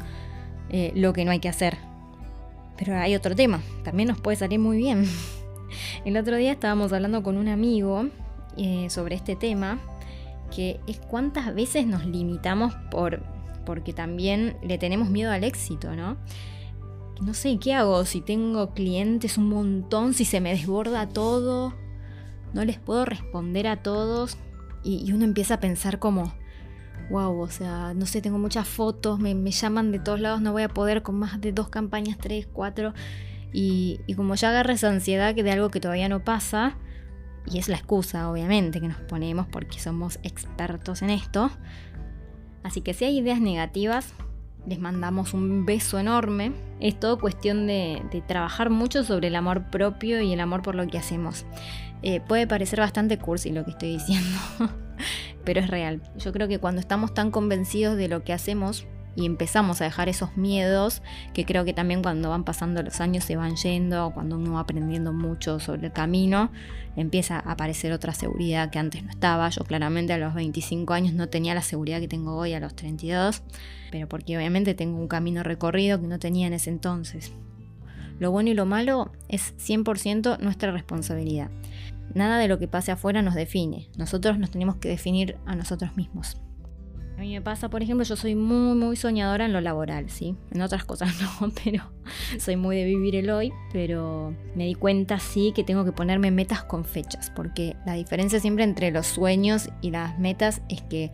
lo 0.69 1.11
que 1.11 1.25
no 1.25 1.31
hay 1.31 1.39
que 1.39 1.49
hacer. 1.49 1.75
Pero 2.77 2.95
hay 2.95 3.15
otro 3.15 3.35
tema, 3.35 3.59
también 3.83 4.07
nos 4.07 4.21
puede 4.21 4.37
salir 4.37 4.59
muy 4.59 4.77
bien. 4.77 5.05
El 6.05 6.17
otro 6.17 6.35
día 6.37 6.51
estábamos 6.51 6.93
hablando 6.93 7.23
con 7.23 7.37
un 7.37 7.47
amigo 7.47 8.07
sobre 8.89 9.15
este 9.15 9.35
tema, 9.35 9.79
que 10.55 10.79
es 10.87 10.99
cuántas 10.99 11.53
veces 11.53 11.85
nos 11.85 12.05
limitamos 12.05 12.73
por, 12.89 13.23
porque 13.65 13.93
también 13.93 14.57
le 14.63 14.77
tenemos 14.77 15.09
miedo 15.09 15.31
al 15.31 15.43
éxito, 15.43 15.95
¿no? 15.95 16.17
no 17.21 17.33
sé, 17.33 17.57
¿qué 17.59 17.73
hago? 17.73 18.05
Si 18.05 18.21
tengo 18.21 18.73
clientes 18.73 19.37
un 19.37 19.49
montón, 19.49 20.13
si 20.13 20.25
se 20.25 20.41
me 20.41 20.51
desborda 20.53 21.07
todo, 21.07 21.73
no 22.53 22.65
les 22.65 22.79
puedo 22.79 23.05
responder 23.05 23.67
a 23.67 23.81
todos. 23.81 24.37
Y, 24.83 25.11
uno 25.11 25.25
empieza 25.25 25.55
a 25.55 25.59
pensar 25.59 25.99
como, 25.99 26.33
wow, 27.09 27.39
o 27.39 27.49
sea, 27.49 27.93
no 27.95 28.05
sé, 28.05 28.21
tengo 28.21 28.37
muchas 28.37 28.67
fotos, 28.67 29.19
me, 29.19 29.33
llaman 29.51 29.91
de 29.91 29.99
todos 29.99 30.19
lados, 30.19 30.41
no 30.41 30.51
voy 30.51 30.63
a 30.63 30.69
poder 30.69 31.01
con 31.01 31.15
más 31.15 31.41
de 31.41 31.51
dos 31.51 31.69
campañas, 31.69 32.17
tres, 32.17 32.47
cuatro. 32.51 32.93
Y, 33.51 33.99
como 34.15 34.35
ya 34.35 34.49
agarra 34.49 34.73
esa 34.73 34.89
ansiedad 34.89 35.33
de 35.33 35.51
algo 35.51 35.69
que 35.69 35.79
todavía 35.79 36.09
no 36.09 36.23
pasa, 36.23 36.77
y 37.45 37.59
es 37.59 37.69
la 37.69 37.77
excusa, 37.77 38.29
obviamente, 38.29 38.81
que 38.81 38.87
nos 38.87 38.97
ponemos 39.01 39.47
porque 39.47 39.79
somos 39.79 40.19
expertos 40.23 41.01
en 41.01 41.11
esto. 41.11 41.51
Así 42.63 42.81
que 42.81 42.93
si 42.93 43.05
hay 43.05 43.19
ideas 43.19 43.39
negativas, 43.39 44.13
les 44.67 44.79
mandamos 44.79 45.33
un 45.33 45.65
beso 45.65 45.99
enorme. 45.99 46.51
Es 46.79 46.99
todo 46.99 47.19
cuestión 47.19 47.67
de, 47.67 48.01
trabajar 48.27 48.69
mucho 48.69 49.03
sobre 49.03 49.27
el 49.27 49.35
amor 49.35 49.69
propio 49.69 50.21
y 50.21 50.33
el 50.33 50.39
amor 50.39 50.61
por 50.61 50.75
lo 50.75 50.87
que 50.87 50.97
hacemos. 50.97 51.45
Eh, 52.01 52.21
puede 52.21 52.47
parecer 52.47 52.79
bastante 52.79 53.17
cursi 53.17 53.51
lo 53.51 53.63
que 53.63 53.71
estoy 53.71 53.93
diciendo, 53.93 54.37
pero 55.45 55.59
es 55.59 55.69
real. 55.69 56.01
Yo 56.17 56.33
creo 56.33 56.47
que 56.47 56.59
cuando 56.59 56.81
estamos 56.81 57.13
tan 57.13 57.31
convencidos 57.31 57.97
de 57.97 58.07
lo 58.07 58.23
que 58.23 58.33
hacemos, 58.33 58.85
y 59.15 59.25
empezamos 59.25 59.81
a 59.81 59.85
dejar 59.85 60.09
esos 60.09 60.35
miedos 60.37 61.01
que 61.33 61.45
creo 61.45 61.65
que 61.65 61.73
también 61.73 62.01
cuando 62.01 62.29
van 62.29 62.43
pasando 62.43 62.83
los 62.83 62.99
años 62.99 63.23
se 63.23 63.35
van 63.35 63.55
yendo, 63.55 64.11
cuando 64.13 64.35
uno 64.35 64.53
va 64.53 64.61
aprendiendo 64.61 65.13
mucho 65.13 65.59
sobre 65.59 65.87
el 65.87 65.93
camino, 65.93 66.51
empieza 66.95 67.37
a 67.37 67.51
aparecer 67.51 67.91
otra 67.91 68.13
seguridad 68.13 68.69
que 68.69 68.79
antes 68.79 69.03
no 69.03 69.09
estaba. 69.09 69.49
Yo 69.49 69.63
claramente 69.63 70.13
a 70.13 70.17
los 70.17 70.33
25 70.33 70.93
años 70.93 71.13
no 71.13 71.29
tenía 71.29 71.53
la 71.53 71.61
seguridad 71.61 71.99
que 71.99 72.07
tengo 72.07 72.35
hoy 72.35 72.53
a 72.53 72.59
los 72.59 72.75
32, 72.75 73.41
pero 73.91 74.07
porque 74.07 74.37
obviamente 74.37 74.73
tengo 74.73 74.97
un 74.97 75.07
camino 75.07 75.43
recorrido 75.43 75.99
que 75.99 76.07
no 76.07 76.19
tenía 76.19 76.47
en 76.47 76.53
ese 76.53 76.69
entonces. 76.69 77.31
Lo 78.19 78.31
bueno 78.31 78.49
y 78.49 78.53
lo 78.53 78.65
malo 78.65 79.11
es 79.27 79.55
100% 79.57 80.39
nuestra 80.39 80.71
responsabilidad. 80.71 81.49
Nada 82.13 82.37
de 82.37 82.47
lo 82.47 82.59
que 82.59 82.67
pase 82.67 82.91
afuera 82.91 83.21
nos 83.21 83.35
define. 83.35 83.89
Nosotros 83.97 84.39
nos 84.39 84.51
tenemos 84.51 84.77
que 84.77 84.87
definir 84.87 85.37
a 85.45 85.55
nosotros 85.55 85.97
mismos. 85.97 86.37
A 87.17 87.21
mí 87.21 87.33
me 87.33 87.41
pasa, 87.41 87.69
por 87.69 87.81
ejemplo, 87.81 88.03
yo 88.03 88.17
soy 88.17 88.35
muy, 88.35 88.75
muy 88.75 88.97
soñadora 88.97 89.45
en 89.45 89.53
lo 89.53 89.61
laboral, 89.61 90.09
¿sí? 90.09 90.35
En 90.51 90.61
otras 90.61 90.83
cosas 90.83 91.13
no, 91.41 91.49
pero 91.63 91.83
soy 92.37 92.57
muy 92.57 92.75
de 92.75 92.83
vivir 92.83 93.15
el 93.15 93.29
hoy, 93.29 93.53
pero 93.71 94.33
me 94.53 94.65
di 94.65 94.75
cuenta, 94.75 95.17
sí, 95.19 95.53
que 95.55 95.63
tengo 95.63 95.85
que 95.85 95.93
ponerme 95.93 96.29
metas 96.31 96.63
con 96.63 96.83
fechas, 96.83 97.31
porque 97.33 97.77
la 97.85 97.93
diferencia 97.93 98.39
siempre 98.41 98.65
entre 98.65 98.91
los 98.91 99.07
sueños 99.07 99.69
y 99.81 99.91
las 99.91 100.19
metas 100.19 100.61
es 100.67 100.81
que 100.81 101.11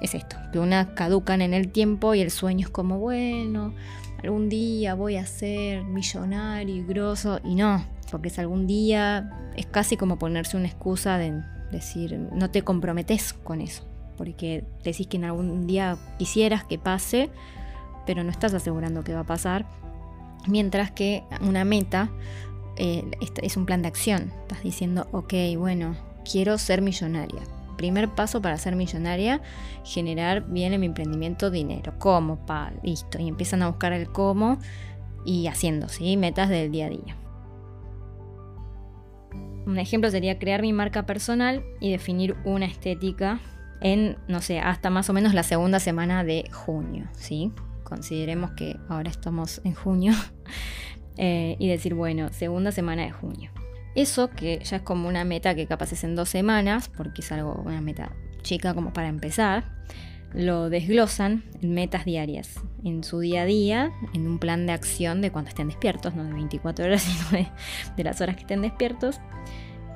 es 0.00 0.14
esto, 0.14 0.36
que 0.52 0.58
una 0.58 0.94
caducan 0.94 1.42
en 1.42 1.52
el 1.52 1.70
tiempo 1.70 2.14
y 2.14 2.20
el 2.20 2.30
sueño 2.30 2.66
es 2.66 2.72
como, 2.72 2.98
bueno, 2.98 3.74
algún 4.22 4.48
día 4.48 4.94
voy 4.94 5.16
a 5.16 5.26
ser 5.26 5.84
millonario 5.84 6.74
y 6.74 6.82
grosso, 6.82 7.40
y 7.44 7.56
no, 7.56 7.84
porque 8.10 8.28
es 8.28 8.38
algún 8.38 8.66
día, 8.66 9.30
es 9.54 9.66
casi 9.66 9.98
como 9.98 10.18
ponerse 10.18 10.56
una 10.56 10.66
excusa 10.66 11.18
de 11.18 11.42
decir, 11.70 12.18
no 12.18 12.50
te 12.50 12.62
comprometes 12.62 13.34
con 13.34 13.60
eso 13.60 13.91
porque 14.22 14.62
decís 14.84 15.08
que 15.08 15.16
en 15.16 15.24
algún 15.24 15.66
día 15.66 15.98
quisieras 16.16 16.62
que 16.62 16.78
pase, 16.78 17.28
pero 18.06 18.22
no 18.22 18.30
estás 18.30 18.54
asegurando 18.54 19.02
que 19.02 19.14
va 19.14 19.22
a 19.22 19.26
pasar. 19.26 19.66
Mientras 20.46 20.92
que 20.92 21.24
una 21.40 21.64
meta 21.64 22.08
eh, 22.76 23.04
es 23.42 23.56
un 23.56 23.66
plan 23.66 23.82
de 23.82 23.88
acción. 23.88 24.32
Estás 24.42 24.62
diciendo, 24.62 25.08
ok, 25.10 25.34
bueno, 25.58 25.96
quiero 26.30 26.56
ser 26.58 26.82
millonaria. 26.82 27.42
Primer 27.76 28.10
paso 28.10 28.40
para 28.40 28.56
ser 28.58 28.76
millonaria, 28.76 29.40
generar 29.82 30.46
bien 30.46 30.72
en 30.72 30.78
mi 30.78 30.86
emprendimiento 30.86 31.50
dinero. 31.50 31.94
¿Cómo? 31.98 32.46
Pa, 32.46 32.70
listo. 32.84 33.18
Y 33.18 33.26
empiezan 33.26 33.62
a 33.62 33.68
buscar 33.70 33.92
el 33.92 34.06
cómo 34.12 34.58
y 35.24 35.48
haciendo, 35.48 35.88
¿sí? 35.88 36.16
Metas 36.16 36.48
del 36.48 36.70
día 36.70 36.86
a 36.86 36.90
día. 36.90 37.16
Un 39.66 39.80
ejemplo 39.80 40.08
sería 40.12 40.38
crear 40.38 40.62
mi 40.62 40.72
marca 40.72 41.06
personal 41.06 41.64
y 41.80 41.90
definir 41.90 42.36
una 42.44 42.66
estética 42.66 43.40
en, 43.82 44.16
no 44.28 44.40
sé, 44.40 44.60
hasta 44.60 44.90
más 44.90 45.10
o 45.10 45.12
menos 45.12 45.34
la 45.34 45.42
segunda 45.42 45.80
semana 45.80 46.24
de 46.24 46.48
junio, 46.52 47.08
¿sí? 47.16 47.52
Consideremos 47.84 48.52
que 48.52 48.78
ahora 48.88 49.10
estamos 49.10 49.60
en 49.64 49.74
junio 49.74 50.14
eh, 51.16 51.56
y 51.58 51.68
decir, 51.68 51.94
bueno, 51.94 52.32
segunda 52.32 52.72
semana 52.72 53.02
de 53.02 53.12
junio. 53.12 53.50
Eso 53.94 54.30
que 54.30 54.60
ya 54.64 54.76
es 54.76 54.82
como 54.82 55.08
una 55.08 55.24
meta 55.24 55.54
que 55.54 55.66
capaz 55.66 55.92
es 55.92 56.04
en 56.04 56.16
dos 56.16 56.28
semanas, 56.28 56.88
porque 56.88 57.20
es 57.20 57.30
algo, 57.32 57.60
una 57.64 57.80
meta 57.80 58.12
chica 58.42 58.74
como 58.74 58.92
para 58.92 59.08
empezar, 59.08 59.64
lo 60.32 60.70
desglosan 60.70 61.44
en 61.60 61.74
metas 61.74 62.06
diarias, 62.06 62.60
en 62.84 63.04
su 63.04 63.18
día 63.18 63.42
a 63.42 63.44
día, 63.44 63.92
en 64.14 64.26
un 64.26 64.38
plan 64.38 64.66
de 64.66 64.72
acción 64.72 65.20
de 65.20 65.30
cuando 65.30 65.50
estén 65.50 65.68
despiertos, 65.68 66.14
no 66.14 66.24
de 66.24 66.32
24 66.32 66.84
horas, 66.86 67.02
sino 67.02 67.30
de, 67.30 67.48
de 67.96 68.04
las 68.04 68.20
horas 68.20 68.36
que 68.36 68.42
estén 68.42 68.62
despiertos. 68.62 69.20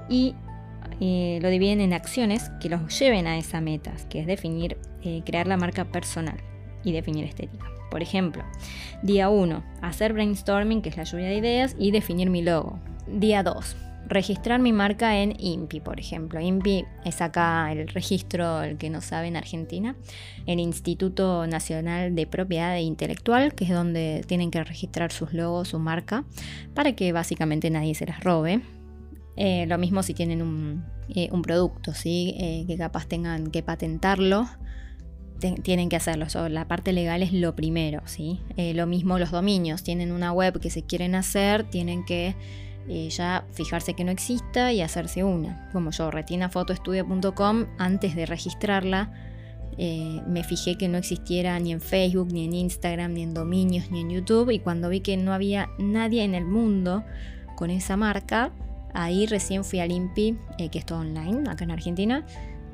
Y 0.08 0.34
lo 1.00 1.48
dividen 1.48 1.80
en 1.80 1.92
acciones 1.92 2.50
que 2.60 2.68
los 2.68 2.98
lleven 2.98 3.26
a 3.26 3.38
esa 3.38 3.60
meta, 3.60 3.92
que 4.08 4.20
es 4.20 4.26
definir, 4.26 4.78
eh, 5.02 5.22
crear 5.24 5.46
la 5.46 5.56
marca 5.56 5.84
personal 5.84 6.36
y 6.84 6.92
definir 6.92 7.24
estética. 7.24 7.66
Por 7.90 8.02
ejemplo, 8.02 8.44
día 9.02 9.28
1, 9.28 9.64
hacer 9.80 10.12
brainstorming, 10.12 10.82
que 10.82 10.88
es 10.88 10.96
la 10.96 11.04
lluvia 11.04 11.26
de 11.26 11.36
ideas, 11.36 11.76
y 11.78 11.90
definir 11.90 12.30
mi 12.30 12.42
logo. 12.42 12.78
Día 13.06 13.42
2, 13.42 13.76
registrar 14.08 14.60
mi 14.60 14.72
marca 14.72 15.18
en 15.18 15.34
INPI, 15.38 15.80
por 15.80 16.00
ejemplo. 16.00 16.40
INPI 16.40 16.84
es 17.04 17.20
acá 17.20 17.70
el 17.72 17.88
registro, 17.88 18.62
el 18.62 18.76
que 18.78 18.90
no 18.90 19.00
sabe 19.00 19.28
en 19.28 19.36
Argentina, 19.36 19.96
el 20.46 20.60
Instituto 20.60 21.46
Nacional 21.46 22.14
de 22.14 22.26
Propiedad 22.26 22.76
Intelectual, 22.76 23.54
que 23.54 23.64
es 23.64 23.70
donde 23.70 24.24
tienen 24.26 24.50
que 24.50 24.62
registrar 24.62 25.12
sus 25.12 25.32
logos, 25.32 25.68
su 25.68 25.78
marca, 25.78 26.24
para 26.74 26.92
que 26.92 27.12
básicamente 27.12 27.70
nadie 27.70 27.94
se 27.94 28.06
las 28.06 28.22
robe. 28.22 28.60
Eh, 29.36 29.66
lo 29.66 29.76
mismo 29.76 30.02
si 30.02 30.14
tienen 30.14 30.40
un, 30.40 30.84
eh, 31.14 31.28
producto, 31.42 31.92
¿sí? 31.92 32.34
Eh, 32.38 32.64
que 32.66 32.76
capaz 32.76 33.06
tengan 33.06 33.50
que 33.50 33.62
patentarlo, 33.62 34.48
tienen 35.62 35.90
que 35.90 35.96
hacerlo. 35.96 36.26
la 36.48 36.66
parte 36.66 36.94
legal 36.94 37.22
es 37.22 37.34
lo 37.34 37.54
primero. 37.54 38.00
¿sí? 38.06 38.40
lo 38.56 38.86
mismo 38.86 39.18
los 39.18 39.30
dominios, 39.30 39.82
tienen 39.82 40.10
una 40.10 40.32
web 40.32 40.58
que 40.60 40.70
se 40.70 40.82
quieren 40.82 41.14
hacer, 41.14 41.64
tienen 41.64 42.06
que 42.06 42.34
ya 43.10 43.44
fijarse 43.52 43.92
que 43.92 44.02
no 44.04 44.10
exista 44.10 44.72
y 44.72 44.80
hacerse 44.80 45.24
una. 45.24 45.68
Como 45.72 45.90
yo, 45.90 46.10
retinafotoestudio.com, 46.10 47.66
antes 47.76 48.16
de 48.16 48.24
registrarla, 48.24 49.12
me 49.76 50.42
fijé 50.42 50.78
que 50.78 50.88
no 50.88 50.96
existiera 50.96 51.60
ni 51.60 51.72
en 51.72 51.82
Facebook, 51.82 52.32
ni 52.32 52.46
en 52.46 52.54
Instagram, 52.54 53.12
ni 53.12 53.22
en 53.22 53.34
dominios, 53.34 53.90
ni 53.90 54.00
en 54.00 54.08
YouTube. 54.08 54.50
Y 54.52 54.60
cuando 54.60 54.88
vi 54.88 55.00
que 55.00 55.18
no 55.18 55.34
había 55.34 55.68
nadie 55.78 56.24
en 56.24 56.34
el 56.34 56.46
mundo 56.46 57.04
con 57.56 57.68
esa 57.68 57.98
marca, 57.98 58.54
Ahí 58.96 59.26
recién 59.26 59.62
fui 59.62 59.80
al 59.80 59.92
INPI, 59.92 60.38
eh, 60.56 60.70
que 60.70 60.78
es 60.78 60.86
todo 60.86 61.00
online, 61.00 61.50
acá 61.50 61.64
en 61.64 61.70
Argentina. 61.70 62.24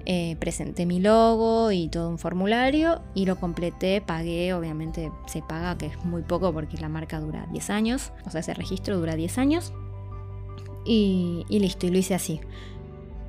Eh, 0.07 0.37
presenté 0.39 0.87
mi 0.87 1.01
logo 1.01 1.73
y 1.73 1.89
todo 1.89 2.09
un 2.09 2.19
formulario 2.19 3.03
y 3.15 3.27
lo 3.27 3.37
completé, 3.37 4.01
pagué, 4.01 4.55
obviamente 4.55 5.11
se 5.27 5.43
paga, 5.43 5.77
que 5.79 5.87
es 5.87 6.05
muy 6.05 6.23
poco 6.23 6.53
porque 6.53 6.77
la 6.79 6.89
marca 6.89 7.21
dura 7.21 7.47
10 7.53 7.71
años, 7.71 8.13
o 8.25 8.31
sea, 8.31 8.41
ese 8.41 8.55
registro 8.55 8.99
dura 8.99 9.17
10 9.17 9.39
años. 9.39 9.73
Y, 10.85 11.45
listo, 11.49 11.87
y 11.87 11.91
lo 11.91 11.99
hice 11.99 12.15
así. 12.15 12.41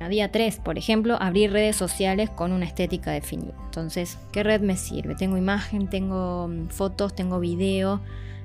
A 0.00 0.08
día 0.08 0.30
3, 0.30 0.58
por 0.58 0.78
ejemplo, 0.78 1.16
abrir 1.20 1.52
redes 1.52 1.76
sociales 1.76 2.30
con 2.30 2.52
una 2.52 2.64
estética 2.64 3.10
definida. 3.10 3.54
Entonces, 3.64 4.18
¿qué 4.32 4.42
red 4.44 4.60
me 4.60 4.76
sirve? 4.76 5.16
Tengo 5.16 5.36
imagen, 5.36 5.88
tengo 5.88 6.48
mm, 6.48 6.68
fotos, 6.68 7.14
tengo 7.14 7.40
video 7.40 8.00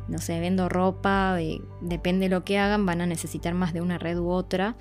no 0.10 0.18
sé, 0.20 0.39
vendo 0.39 0.70
ropa, 0.70 1.38
depende 1.82 2.25
de 2.25 2.30
lo 2.30 2.44
que 2.44 2.58
hagan, 2.58 2.86
van 2.86 3.01
a 3.01 3.06
necesitar 3.06 3.54
más 3.54 3.74
de 3.74 3.82
una 3.82 3.98
red 3.98 4.18
u 4.18 4.30
otra. 4.30 4.75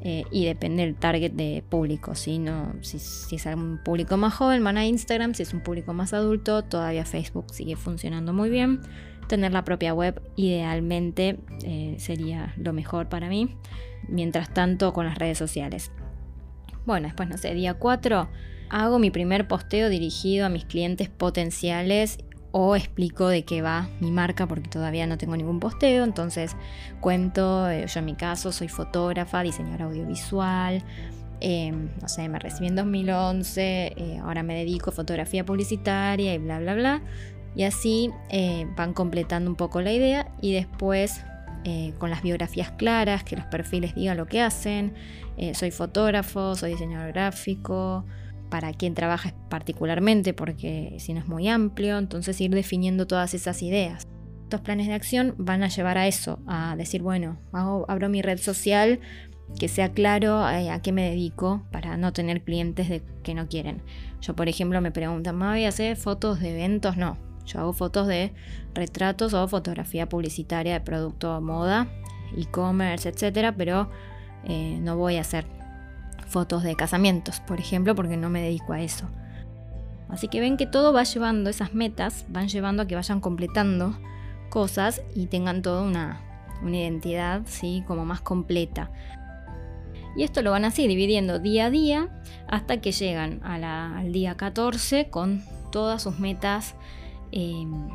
Eh, 0.00 0.22
y 0.30 0.44
depende 0.44 0.84
del 0.84 0.94
target 0.94 1.32
de 1.32 1.64
público. 1.68 2.14
¿sí? 2.14 2.38
No, 2.38 2.72
si, 2.82 2.98
es 2.98 3.46
un 3.46 3.80
público 3.84 4.16
más 4.16 4.34
joven, 4.34 4.62
van 4.62 4.78
a 4.78 4.86
Instagram. 4.86 5.34
Si 5.34 5.42
es 5.42 5.52
un 5.52 5.60
público 5.60 5.92
más 5.92 6.12
adulto, 6.12 6.62
todavía 6.62 7.04
Facebook 7.04 7.46
sigue 7.52 7.76
funcionando 7.76 8.32
muy 8.32 8.48
bien. 8.48 8.80
Tener 9.26 9.52
la 9.52 9.64
propia 9.64 9.94
web 9.94 10.22
idealmente 10.36 11.40
eh, 11.64 11.96
sería 11.98 12.54
lo 12.56 12.72
mejor 12.72 13.08
para 13.08 13.28
mí. 13.28 13.56
Mientras 14.08 14.54
tanto, 14.54 14.92
con 14.92 15.06
las 15.06 15.18
redes 15.18 15.36
sociales. 15.36 15.90
Bueno, 16.86 17.08
después, 17.08 17.28
no 17.28 17.36
sé, 17.36 17.52
día 17.54 17.74
4 17.74 18.28
hago 18.70 18.98
mi 18.98 19.10
primer 19.10 19.48
posteo 19.48 19.88
dirigido 19.88 20.46
a 20.46 20.48
mis 20.48 20.64
clientes 20.64 21.08
potenciales 21.08 22.18
o 22.50 22.76
explico 22.76 23.28
de 23.28 23.44
qué 23.44 23.62
va 23.62 23.88
mi 24.00 24.10
marca 24.10 24.46
porque 24.46 24.68
todavía 24.68 25.06
no 25.06 25.18
tengo 25.18 25.36
ningún 25.36 25.60
posteo, 25.60 26.04
entonces 26.04 26.56
cuento, 27.00 27.68
eh, 27.68 27.86
yo 27.86 27.98
en 27.98 28.06
mi 28.06 28.14
caso 28.14 28.52
soy 28.52 28.68
fotógrafa, 28.68 29.42
diseñadora 29.42 29.84
audiovisual, 29.86 30.82
em, 31.40 31.90
no 32.00 32.08
sé, 32.08 32.28
me 32.28 32.38
recibí 32.38 32.68
en 32.68 32.76
2011, 32.76 33.92
eh, 33.96 34.18
ahora 34.22 34.42
me 34.42 34.54
dedico 34.54 34.90
a 34.90 34.92
fotografía 34.92 35.44
publicitaria 35.44 36.34
y 36.34 36.38
bla, 36.38 36.58
bla, 36.58 36.74
bla. 36.74 37.02
Y 37.54 37.64
así 37.64 38.10
eh, 38.30 38.66
van 38.76 38.92
completando 38.92 39.50
un 39.50 39.56
poco 39.56 39.80
la 39.80 39.92
idea 39.92 40.30
y 40.40 40.52
después 40.52 41.22
con 41.98 42.08
las 42.08 42.22
biografías 42.22 42.70
claras, 42.70 43.24
que 43.24 43.36
los 43.36 43.44
perfiles 43.44 43.94
digan 43.94 44.16
lo 44.16 44.24
que 44.24 44.40
hacen, 44.40 44.94
soy 45.52 45.70
fotógrafo, 45.70 46.54
soy 46.54 46.70
diseñador 46.70 47.12
gráfico, 47.12 48.06
para 48.48 48.72
quien 48.72 48.94
trabaja 48.94 49.34
particularmente, 49.48 50.34
porque 50.34 50.96
si 50.98 51.12
no 51.12 51.20
es 51.20 51.28
muy 51.28 51.48
amplio, 51.48 51.98
entonces 51.98 52.40
ir 52.40 52.50
definiendo 52.50 53.06
todas 53.06 53.34
esas 53.34 53.62
ideas. 53.62 54.06
Estos 54.44 54.62
planes 54.62 54.86
de 54.86 54.94
acción 54.94 55.34
van 55.36 55.62
a 55.62 55.68
llevar 55.68 55.98
a 55.98 56.06
eso, 56.06 56.40
a 56.46 56.74
decir, 56.76 57.02
bueno, 57.02 57.38
abro 57.52 58.08
mi 58.08 58.22
red 58.22 58.38
social, 58.38 59.00
que 59.58 59.68
sea 59.68 59.92
claro 59.92 60.48
eh, 60.48 60.70
a 60.70 60.80
qué 60.80 60.92
me 60.92 61.08
dedico 61.08 61.66
para 61.70 61.96
no 61.96 62.12
tener 62.12 62.42
clientes 62.42 62.88
de, 62.88 63.02
que 63.22 63.34
no 63.34 63.48
quieren. 63.48 63.82
Yo, 64.20 64.34
por 64.34 64.48
ejemplo, 64.48 64.80
me 64.80 64.90
preguntan, 64.90 65.36
¿me 65.36 65.46
voy 65.46 65.64
a 65.64 65.68
hacer 65.68 65.96
fotos 65.96 66.40
de 66.40 66.50
eventos? 66.50 66.96
No, 66.96 67.18
yo 67.44 67.60
hago 67.60 67.72
fotos 67.72 68.06
de 68.06 68.32
retratos 68.74 69.34
o 69.34 69.48
fotografía 69.48 70.08
publicitaria 70.08 70.74
de 70.74 70.80
producto 70.80 71.40
moda, 71.40 71.88
e-commerce, 72.36 73.08
etcétera, 73.08 73.56
pero 73.56 73.90
eh, 74.44 74.78
no 74.80 74.96
voy 74.96 75.16
a 75.16 75.22
hacer 75.22 75.46
fotos 76.28 76.62
de 76.62 76.76
casamientos, 76.76 77.40
por 77.40 77.58
ejemplo, 77.58 77.94
porque 77.94 78.16
no 78.16 78.30
me 78.30 78.42
dedico 78.42 78.72
a 78.72 78.80
eso. 78.80 79.06
Así 80.08 80.28
que 80.28 80.40
ven 80.40 80.56
que 80.56 80.66
todo 80.66 80.92
va 80.92 81.02
llevando, 81.04 81.50
esas 81.50 81.74
metas 81.74 82.24
van 82.28 82.48
llevando 82.48 82.82
a 82.82 82.86
que 82.86 82.94
vayan 82.94 83.20
completando 83.20 83.96
cosas 84.48 85.02
y 85.14 85.26
tengan 85.26 85.62
toda 85.62 85.82
una, 85.82 86.22
identidad, 86.62 87.42
¿sí? 87.46 87.84
Como 87.86 88.04
más 88.04 88.20
completa. 88.20 88.90
Y 90.16 90.22
esto 90.24 90.42
lo 90.42 90.50
van 90.50 90.64
así, 90.64 90.86
dividiendo 90.88 91.38
día 91.38 91.66
a 91.66 91.70
día 91.70 92.08
hasta 92.48 92.80
que 92.80 92.92
llegan 92.92 93.40
al 93.44 94.12
día 94.12 94.36
14 94.36 95.10
con 95.10 95.44
todas 95.70 96.02
sus 96.02 96.18
metas 96.18 96.74
em, 97.30 97.88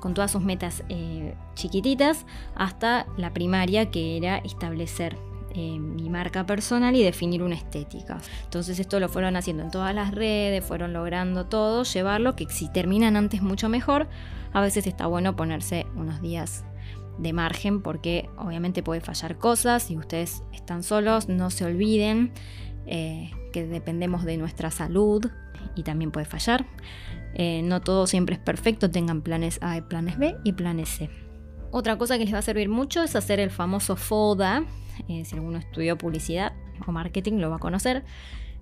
con 0.00 0.14
todas 0.14 0.30
sus 0.30 0.42
metas 0.42 0.84
eh, 0.88 1.34
chiquititas, 1.54 2.24
hasta 2.54 3.06
la 3.16 3.32
primaria 3.32 3.90
que 3.90 4.16
era 4.16 4.38
establecer 4.38 5.16
eh, 5.60 5.80
mi 5.80 6.08
marca 6.08 6.46
personal 6.46 6.94
y 6.94 7.02
definir 7.02 7.42
una 7.42 7.56
estética. 7.56 8.18
Entonces 8.44 8.78
esto 8.78 9.00
lo 9.00 9.08
fueron 9.08 9.34
haciendo 9.34 9.64
en 9.64 9.72
todas 9.72 9.92
las 9.92 10.14
redes, 10.14 10.64
fueron 10.64 10.92
logrando 10.92 11.46
todo, 11.46 11.82
llevarlo, 11.82 12.36
que 12.36 12.48
si 12.48 12.68
terminan 12.68 13.16
antes 13.16 13.42
mucho 13.42 13.68
mejor, 13.68 14.06
a 14.52 14.60
veces 14.60 14.86
está 14.86 15.08
bueno 15.08 15.34
ponerse 15.34 15.84
unos 15.96 16.22
días 16.22 16.64
de 17.18 17.32
margen 17.32 17.82
porque 17.82 18.30
obviamente 18.36 18.84
puede 18.84 19.00
fallar 19.00 19.36
cosas, 19.36 19.82
si 19.82 19.96
ustedes 19.96 20.44
están 20.52 20.84
solos, 20.84 21.28
no 21.28 21.50
se 21.50 21.64
olviden 21.64 22.30
eh, 22.86 23.32
que 23.52 23.66
dependemos 23.66 24.24
de 24.24 24.36
nuestra 24.36 24.70
salud 24.70 25.26
y 25.74 25.82
también 25.82 26.12
puede 26.12 26.26
fallar. 26.26 26.66
Eh, 27.34 27.62
no 27.64 27.80
todo 27.80 28.06
siempre 28.06 28.36
es 28.36 28.40
perfecto, 28.40 28.92
tengan 28.92 29.22
planes 29.22 29.58
A, 29.60 29.80
planes 29.88 30.18
B 30.18 30.36
y 30.44 30.52
planes 30.52 30.88
C. 30.88 31.10
Otra 31.72 31.98
cosa 31.98 32.16
que 32.16 32.26
les 32.26 32.32
va 32.32 32.38
a 32.38 32.42
servir 32.42 32.68
mucho 32.68 33.02
es 33.02 33.16
hacer 33.16 33.40
el 33.40 33.50
famoso 33.50 33.96
FODA, 33.96 34.64
eh, 35.08 35.24
si 35.24 35.34
alguno 35.34 35.58
estudió 35.58 35.96
publicidad 35.98 36.52
o 36.86 36.92
marketing 36.92 37.34
lo 37.34 37.50
va 37.50 37.56
a 37.56 37.60
conocer, 37.60 38.04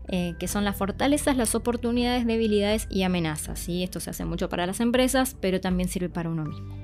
eh, 0.08 0.34
que 0.38 0.46
son 0.46 0.64
las 0.64 0.76
fortalezas, 0.76 1.36
las 1.36 1.54
oportunidades, 1.54 2.26
debilidades 2.26 2.86
y 2.90 3.02
amenazas. 3.02 3.68
y 3.68 3.82
Esto 3.82 4.00
se 4.00 4.10
hace 4.10 4.24
mucho 4.24 4.48
para 4.48 4.66
las 4.66 4.80
empresas, 4.80 5.36
pero 5.40 5.60
también 5.60 5.88
sirve 5.88 6.08
para 6.08 6.30
uno 6.30 6.44
mismo. 6.44 6.74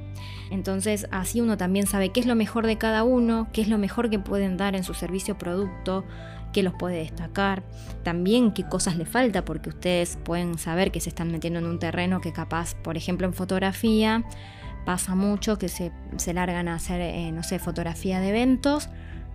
Entonces 0.51 1.07
así 1.11 1.41
uno 1.41 1.57
también 1.57 1.87
sabe 1.87 2.11
qué 2.11 2.21
es 2.21 2.27
lo 2.27 2.35
mejor 2.35 2.67
de 2.67 2.79
cada 2.79 3.05
uno, 3.05 3.49
qué 3.53 3.63
es 3.63 3.69
lo 3.69 3.79
mejor 3.79 4.11
que 4.11 4.19
pueden 4.19 4.57
dar 4.57 4.75
en 4.75 4.85
su 4.85 4.93
servicio 4.93 5.35
o 5.35 5.39
producto, 5.39 6.05
qué 6.53 6.63
los 6.63 6.75
puede 6.75 6.99
destacar, 6.99 7.63
también 8.03 8.53
qué 8.53 8.65
cosas 8.65 8.97
le 8.97 9.07
falta, 9.07 9.45
porque 9.45 9.71
ustedes 9.71 10.19
pueden 10.23 10.59
saber 10.59 10.91
que 10.93 11.01
se 11.01 11.09
están 11.09 11.33
metiendo 11.33 11.59
en 11.59 11.67
un 11.67 11.79
terreno 11.79 12.21
que 12.21 12.33
capaz, 12.33 12.75
por 12.75 12.97
ejemplo 12.97 13.27
en 13.27 13.33
fotografía, 13.33 14.25
pasa 14.85 15.15
mucho 15.15 15.59
que 15.59 15.69
se, 15.69 15.93
largan 16.33 16.69
a 16.69 16.75
hacer, 16.75 17.01
eh, 17.01 17.33
no 17.33 17.43
sé, 17.43 17.59
fotografía 17.59 18.21
de 18.21 18.31
eventos, 18.31 18.91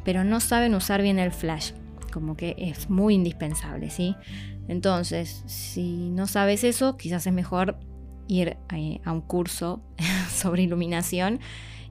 pero 0.08 0.24
no 0.24 0.40
saben 0.40 0.74
usar 0.74 1.02
bien 1.02 1.20
el 1.20 1.34
flash, 1.34 1.74
como 2.14 2.38
que 2.38 2.56
es 2.58 2.90
muy 2.90 3.14
indispensable, 3.14 3.90
¿sí? 3.90 4.16
Entonces, 4.70 5.44
si 5.48 6.12
no 6.12 6.28
sabes 6.28 6.64
eso, 6.64 6.96
quizás 6.96 7.28
es 7.28 7.34
mejor 7.34 7.78
ir 8.30 8.56
a 9.04 9.12
un 9.12 9.20
curso 9.20 9.82
sobre 10.34 10.64
iluminación 10.64 11.42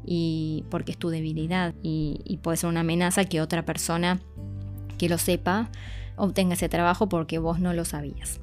y 0.03 0.65
porque 0.71 0.93
es 0.93 0.99
tu 0.99 1.11
debilidad 1.11 1.75
y, 1.83 2.23
y, 2.25 2.39
puede 2.39 2.57
ser 2.57 2.71
una 2.71 2.81
amenaza 2.81 3.27
que 3.27 3.43
otra 3.43 3.67
persona 3.67 4.19
que 4.97 5.11
lo 5.11 5.19
sepa 5.19 5.71
obtenga 6.17 6.55
ese 6.55 6.71
trabajo 6.71 7.11
porque 7.11 7.39
vos 7.39 7.61
no 7.61 7.75
lo 7.75 7.85
sabías. 7.85 8.41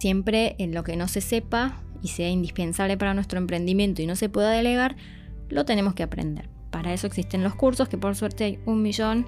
Siempre 0.00 0.56
en 0.58 0.74
lo 0.74 0.82
que 0.82 0.96
no 0.96 1.06
se 1.06 1.20
sepa 1.20 1.80
y 2.02 2.08
sea 2.08 2.28
indispensable 2.28 2.96
para 2.96 3.14
nuestro 3.14 3.38
emprendimiento 3.38 4.02
y 4.02 4.06
no 4.06 4.16
se 4.16 4.28
pueda 4.28 4.50
delegar, 4.50 4.96
lo 5.48 5.64
tenemos 5.64 5.94
que 5.94 6.02
aprender. 6.02 6.57
Para 6.70 6.92
eso 6.92 7.06
existen 7.06 7.42
los 7.42 7.54
cursos, 7.54 7.88
que 7.88 7.98
por 7.98 8.14
suerte 8.14 8.44
hay 8.44 8.58
un 8.66 8.82
millón. 8.82 9.26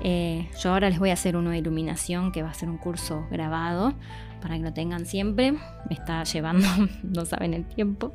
Eh, 0.00 0.48
yo 0.62 0.72
ahora 0.72 0.88
les 0.88 0.98
voy 0.98 1.10
a 1.10 1.14
hacer 1.14 1.36
uno 1.36 1.50
de 1.50 1.58
iluminación, 1.58 2.32
que 2.32 2.42
va 2.42 2.50
a 2.50 2.54
ser 2.54 2.68
un 2.68 2.78
curso 2.78 3.26
grabado, 3.30 3.94
para 4.40 4.56
que 4.56 4.62
lo 4.62 4.72
tengan 4.72 5.06
siempre. 5.06 5.52
Me 5.52 5.60
está 5.90 6.22
llevando, 6.32 6.66
no 7.02 7.24
saben 7.24 7.54
el 7.54 7.66
tiempo, 7.66 8.14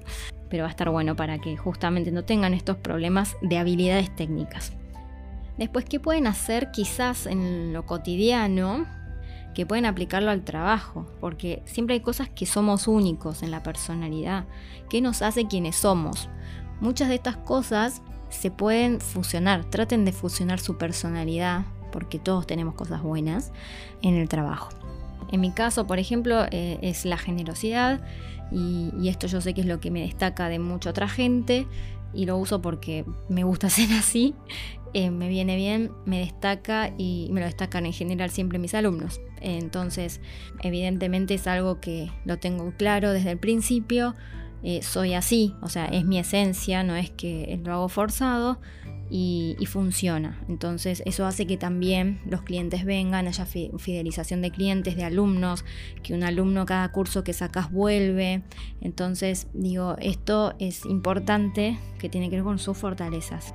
pero 0.50 0.64
va 0.64 0.70
a 0.70 0.72
estar 0.72 0.90
bueno 0.90 1.16
para 1.16 1.40
que 1.40 1.58
justamente 1.58 2.12
no 2.12 2.24
tengan 2.24 2.54
estos 2.54 2.78
problemas 2.78 3.36
de 3.42 3.58
habilidades 3.58 4.16
técnicas. 4.16 4.74
Después, 5.58 5.86
¿qué 5.86 6.00
pueden 6.00 6.26
hacer 6.26 6.72
quizás 6.72 7.28
en 7.28 7.74
lo 7.74 7.86
cotidiano? 7.86 8.86
que 9.54 9.66
pueden 9.66 9.86
aplicarlo 9.86 10.32
al 10.32 10.44
trabajo, 10.44 11.06
porque 11.20 11.62
siempre 11.66 11.94
hay 11.94 12.00
cosas 12.02 12.30
que 12.30 12.46
somos 12.46 12.88
únicos 12.88 13.44
en 13.44 13.52
la 13.52 13.64
personalidad, 13.64 14.46
que 14.90 15.02
nos 15.02 15.22
hace 15.22 15.46
quienes 15.46 15.76
somos. 15.76 16.30
Muchas 16.82 17.10
de 17.10 17.16
estas 17.16 17.38
cosas 17.38 18.02
se 18.34 18.52
pueden 18.52 19.00
fusionar. 19.00 19.66
Traten 19.66 20.06
de 20.06 20.12
fusionar 20.12 20.60
su 20.60 20.78
personalidad, 20.78 21.66
porque 21.92 22.20
todos 22.20 22.48
tenemos 22.48 22.76
cosas 22.76 23.02
buenas, 23.02 23.52
en 24.02 24.16
el 24.16 24.28
trabajo. 24.28 24.70
En 25.32 25.42
mi 25.42 25.52
caso, 25.52 25.88
por 25.88 26.00
ejemplo, 26.00 26.46
eh, 26.52 26.78
es 26.82 27.06
la 27.06 27.18
generosidad 27.18 28.02
y, 28.52 29.08
esto 29.08 29.28
yo 29.28 29.42
sé 29.42 29.54
que 29.54 29.62
es 29.62 29.68
lo 29.68 29.80
que 29.80 29.90
me 29.90 30.02
destaca 30.02 30.48
de 30.48 30.60
mucha 30.60 30.92
otra 30.92 31.08
gente 31.08 31.66
y 32.14 32.26
lo 32.26 32.38
uso 32.38 32.62
porque 32.62 33.06
me 33.30 33.44
gusta 33.44 33.70
ser 33.72 33.92
así, 33.94 34.36
eh, 34.94 35.10
me 35.10 35.28
viene 35.28 35.56
bien, 35.56 35.92
me 36.06 36.20
destaca 36.20 36.94
y 36.98 37.30
me 37.32 37.40
lo 37.40 37.48
destacan 37.48 37.86
en 37.86 37.94
general 37.94 38.30
siempre 38.30 38.60
mis 38.60 38.76
alumnos. 38.76 39.22
Entonces, 39.42 40.22
evidentemente 40.62 41.34
es 41.34 41.48
algo 41.48 41.80
que 41.80 42.12
lo 42.26 42.38
tengo 42.38 42.72
claro 42.78 43.12
desde 43.12 43.32
el 43.32 43.40
principio 43.40 44.16
eh, 44.64 44.82
soy 44.82 45.14
así, 45.14 45.54
o 45.62 45.70
sea, 45.70 45.86
es 45.86 46.06
mi 46.06 46.18
esencia, 46.20 46.84
no 46.84 46.96
es 46.96 47.12
que 47.12 47.60
lo 47.64 47.74
hago 47.74 47.90
forzado 47.90 48.60
y, 49.10 49.66
funciona. 49.68 50.40
Entonces 50.48 51.04
eso 51.06 51.26
hace 51.26 51.46
que 51.46 51.58
también 51.58 52.20
los 52.26 52.42
clientes 52.42 52.86
vengan, 52.86 53.28
haya 53.28 53.46
fidelización 53.46 54.42
de 54.42 54.52
clientes, 54.52 54.96
de 54.96 55.04
alumnos, 55.04 55.66
que 56.02 56.14
un 56.14 56.24
alumno 56.24 56.66
cada 56.66 56.92
curso 56.92 57.24
que 57.24 57.34
sacas 57.34 57.72
vuelve. 57.72 58.44
Entonces 58.82 59.48
digo, 59.54 59.98
esto 60.00 60.56
es 60.60 60.86
importante 60.86 61.78
que 62.00 62.10
tiene 62.10 62.30
que 62.30 62.38
ver 62.38 62.46
con 62.46 62.60
sus 62.60 62.78
fortalezas. 62.78 63.54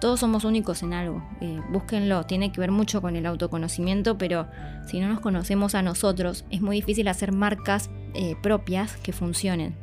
Todos 0.00 0.20
somos 0.20 0.44
únicos 0.44 0.82
en 0.84 0.92
algo, 0.92 1.22
eh, 1.40 1.60
búsquenlo, 1.70 2.24
tiene 2.24 2.52
que 2.52 2.60
ver 2.60 2.70
mucho 2.70 3.02
con 3.02 3.16
el 3.16 3.26
autoconocimiento, 3.26 4.16
pero 4.16 4.46
si 4.86 5.00
no 5.00 5.08
nos 5.08 5.18
conocemos 5.18 5.74
a 5.74 5.82
nosotros, 5.82 6.44
es 6.50 6.60
muy 6.60 6.76
difícil 6.76 7.08
hacer 7.08 7.32
marcas 7.32 7.90
eh, 8.14 8.36
propias 8.40 8.96
que 8.98 9.12
funcionen. 9.12 9.76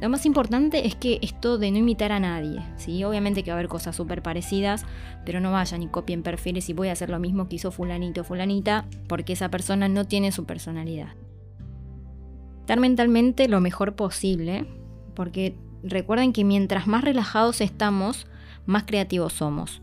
Lo 0.00 0.08
más 0.08 0.26
importante 0.26 0.86
es 0.86 0.94
que 0.94 1.18
esto 1.22 1.58
de 1.58 1.72
no 1.72 1.78
imitar 1.78 2.12
a 2.12 2.20
nadie, 2.20 2.60
¿sí? 2.76 3.02
Obviamente 3.02 3.42
que 3.42 3.50
va 3.50 3.56
a 3.56 3.58
haber 3.58 3.68
cosas 3.68 3.96
súper 3.96 4.22
parecidas, 4.22 4.84
pero 5.24 5.40
no 5.40 5.50
vayan 5.50 5.82
y 5.82 5.88
copien 5.88 6.22
perfiles 6.22 6.68
y 6.68 6.72
voy 6.72 6.88
a 6.88 6.92
hacer 6.92 7.10
lo 7.10 7.18
mismo 7.18 7.48
que 7.48 7.56
hizo 7.56 7.72
fulanito 7.72 8.20
o 8.20 8.24
fulanita, 8.24 8.86
porque 9.08 9.32
esa 9.32 9.48
persona 9.48 9.88
no 9.88 10.04
tiene 10.06 10.30
su 10.30 10.44
personalidad. 10.44 11.14
Estar 12.60 12.78
mentalmente 12.78 13.48
lo 13.48 13.60
mejor 13.60 13.96
posible, 13.96 14.66
porque 15.14 15.56
recuerden 15.82 16.32
que 16.32 16.44
mientras 16.44 16.86
más 16.86 17.02
relajados 17.02 17.60
estamos, 17.60 18.28
más 18.68 18.84
creativos 18.84 19.32
somos. 19.32 19.80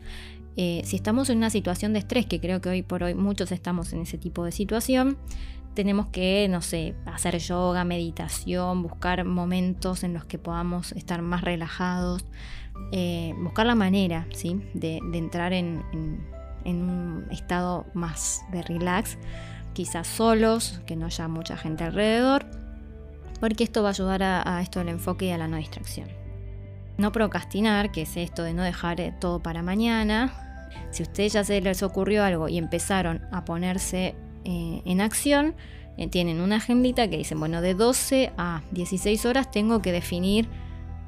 Eh, 0.56 0.80
si 0.84 0.96
estamos 0.96 1.28
en 1.28 1.38
una 1.38 1.50
situación 1.50 1.92
de 1.92 1.98
estrés, 1.98 2.24
que 2.24 2.40
creo 2.40 2.60
que 2.60 2.70
hoy 2.70 2.82
por 2.82 3.02
hoy 3.02 3.14
muchos 3.14 3.52
estamos 3.52 3.92
en 3.92 4.00
ese 4.00 4.16
tipo 4.16 4.44
de 4.44 4.52
situación, 4.52 5.18
tenemos 5.74 6.06
que, 6.06 6.46
no 6.48 6.62
sé, 6.62 6.94
hacer 7.04 7.36
yoga, 7.38 7.84
meditación, 7.84 8.82
buscar 8.82 9.24
momentos 9.24 10.04
en 10.04 10.14
los 10.14 10.24
que 10.24 10.38
podamos 10.38 10.92
estar 10.92 11.20
más 11.20 11.42
relajados, 11.42 12.24
eh, 12.92 13.34
buscar 13.42 13.66
la 13.66 13.74
manera, 13.74 14.26
¿sí? 14.32 14.62
De, 14.72 14.98
entrar 15.12 15.52
en, 15.52 15.82
un 16.64 17.26
estado 17.30 17.86
más 17.92 18.42
de 18.52 18.62
relax, 18.62 19.18
quizás 19.74 20.06
solos, 20.06 20.80
que 20.86 20.96
no 20.96 21.06
haya 21.06 21.28
mucha 21.28 21.56
gente 21.56 21.84
alrededor, 21.84 22.46
porque 23.40 23.64
esto 23.64 23.82
va 23.82 23.90
a 23.90 23.92
ayudar 23.92 24.22
a, 24.22 24.56
a 24.56 24.62
esto 24.62 24.78
del 24.78 24.88
enfoque 24.88 25.26
y 25.26 25.30
a 25.32 25.38
la 25.38 25.48
no 25.48 25.56
distracción. 25.56 26.25
No 26.98 27.12
procrastinar, 27.12 27.92
que 27.92 28.02
es 28.02 28.16
esto 28.16 28.42
de 28.42 28.54
no 28.54 28.62
dejar 28.62 29.00
eh, 29.00 29.12
todo 29.18 29.40
para 29.40 29.62
mañana. 29.62 30.32
Si 30.90 31.02
a 31.02 31.06
ustedes 31.06 31.34
ya 31.34 31.44
se 31.44 31.60
les 31.60 31.82
ocurrió 31.82 32.24
algo 32.24 32.48
y 32.48 32.58
empezaron 32.58 33.22
a 33.32 33.44
ponerse 33.44 34.14
eh, 34.44 34.82
en 34.84 35.00
acción, 35.00 35.54
eh, 35.98 36.08
tienen 36.08 36.40
una 36.40 36.56
agendita 36.56 37.08
que 37.08 37.18
dicen, 37.18 37.38
bueno, 37.38 37.60
de 37.60 37.74
12 37.74 38.32
a 38.36 38.62
16 38.70 39.26
horas 39.26 39.50
tengo 39.50 39.82
que 39.82 39.92
definir, 39.92 40.48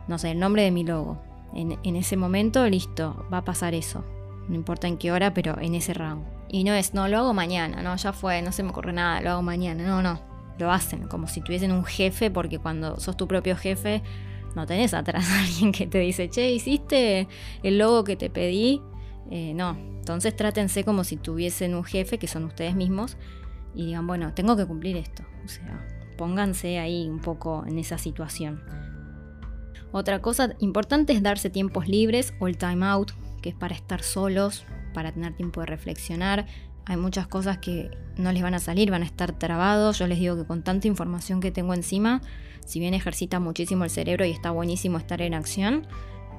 no 0.09 0.19
sé, 0.19 0.33
el 0.33 0.39
nombre 0.39 0.63
de 0.63 0.71
mi 0.71 0.85
logo. 0.85 1.23
En, 1.55 1.79
en 1.83 1.97
ese 1.97 2.17
momento, 2.17 2.69
listo, 2.69 3.27
va 3.33 3.39
a 3.39 3.45
pasar 3.45 3.75
eso. 3.75 4.05
No 4.49 4.55
importa 4.55 4.89
en 4.89 4.99
qué 4.99 5.13
hora, 5.13 5.35
pero 5.35 5.59
en 5.61 5.75
ese 5.75 5.95
rango. 5.95 6.25
Y 6.49 6.65
no 6.65 6.73
es, 6.73 6.95
no, 6.95 7.09
lo 7.09 7.19
hago 7.19 7.35
mañana, 7.35 7.83
no, 7.83 7.95
ya 7.97 8.13
fue, 8.13 8.41
no 8.41 8.53
se 8.53 8.63
me 8.63 8.71
ocurre 8.71 8.93
nada, 8.93 9.21
lo 9.21 9.31
hago 9.31 9.43
mañana. 9.43 9.85
No, 9.85 10.03
no, 10.03 10.21
lo 10.59 10.73
hacen 10.73 11.07
como 11.07 11.29
si 11.29 11.41
tuviesen 11.41 11.73
un 11.73 11.85
jefe, 11.85 12.31
porque 12.31 12.59
cuando 12.59 12.99
sos 12.99 13.17
tu 13.17 13.29
propio 13.29 13.57
jefe, 13.57 14.03
no 14.55 14.67
tenés 14.67 14.95
atrás 14.95 15.29
a 15.31 15.41
alguien 15.41 15.73
que 15.73 15.87
te 15.87 15.99
dice, 15.99 16.29
che, 16.29 16.51
¿hiciste 16.51 17.29
el 17.63 17.79
logo 17.79 18.05
que 18.05 18.17
te 18.17 18.31
pedí? 18.31 18.83
Eh, 19.31 19.53
no, 19.55 19.77
entonces 19.77 20.35
trátense 20.35 20.85
como 20.85 21.05
si 21.05 21.17
tuviesen 21.17 21.75
un 21.75 21.85
jefe, 21.85 22.19
que 22.19 22.27
son 22.27 22.45
ustedes 22.45 22.75
mismos, 22.75 23.17
y 23.75 23.87
digan, 23.87 24.07
bueno, 24.07 24.33
tengo 24.35 24.57
que 24.57 24.67
cumplir 24.67 24.97
esto. 24.97 25.23
O 25.45 25.49
sea, 25.49 25.87
pónganse 26.17 26.79
ahí 26.79 27.09
un 27.09 27.21
poco 27.21 27.65
en 27.67 27.79
esa 27.79 27.99
situación. 27.99 28.63
Otra 29.93 30.21
cosa 30.21 30.55
importante 30.59 31.13
es 31.13 31.23
darse 31.23 31.49
tiempos 31.49 31.89
libres 31.89 32.35
o 32.41 32.49
el 32.49 32.59
time 32.59 32.85
out, 32.85 33.13
que 33.41 33.51
es 33.51 33.55
para 33.55 33.75
estar 33.75 34.03
solos, 34.03 34.65
para 34.93 35.13
tener 35.13 35.35
tiempo 35.35 35.61
de 35.61 35.67
reflexionar. 35.67 36.47
Hay 36.85 36.97
muchas 36.97 37.27
cosas 37.27 37.59
que 37.59 37.91
no 38.17 38.33
les 38.33 38.43
van 38.43 38.55
a 38.55 38.59
salir, 38.59 38.91
van 38.91 39.03
a 39.03 39.07
estar 39.07 39.33
trabados. 39.39 39.99
Yo 39.99 40.07
les 40.07 40.19
digo 40.19 40.37
que 40.37 40.45
con 40.45 40.63
tanta 40.63 40.89
información 40.89 41.41
que 41.41 41.51
tengo 41.51 41.73
encima, 41.73 42.21
si 42.69 42.81
bien 42.81 42.93
ejercita 42.93 43.41
muchísimo 43.41 43.85
el 43.85 43.91
cerebro 43.91 44.27
y 44.27 44.31
está 44.31 44.51
buenísimo 44.51 44.99
estar 44.99 45.23
en 45.23 45.33
acción, 45.33 45.87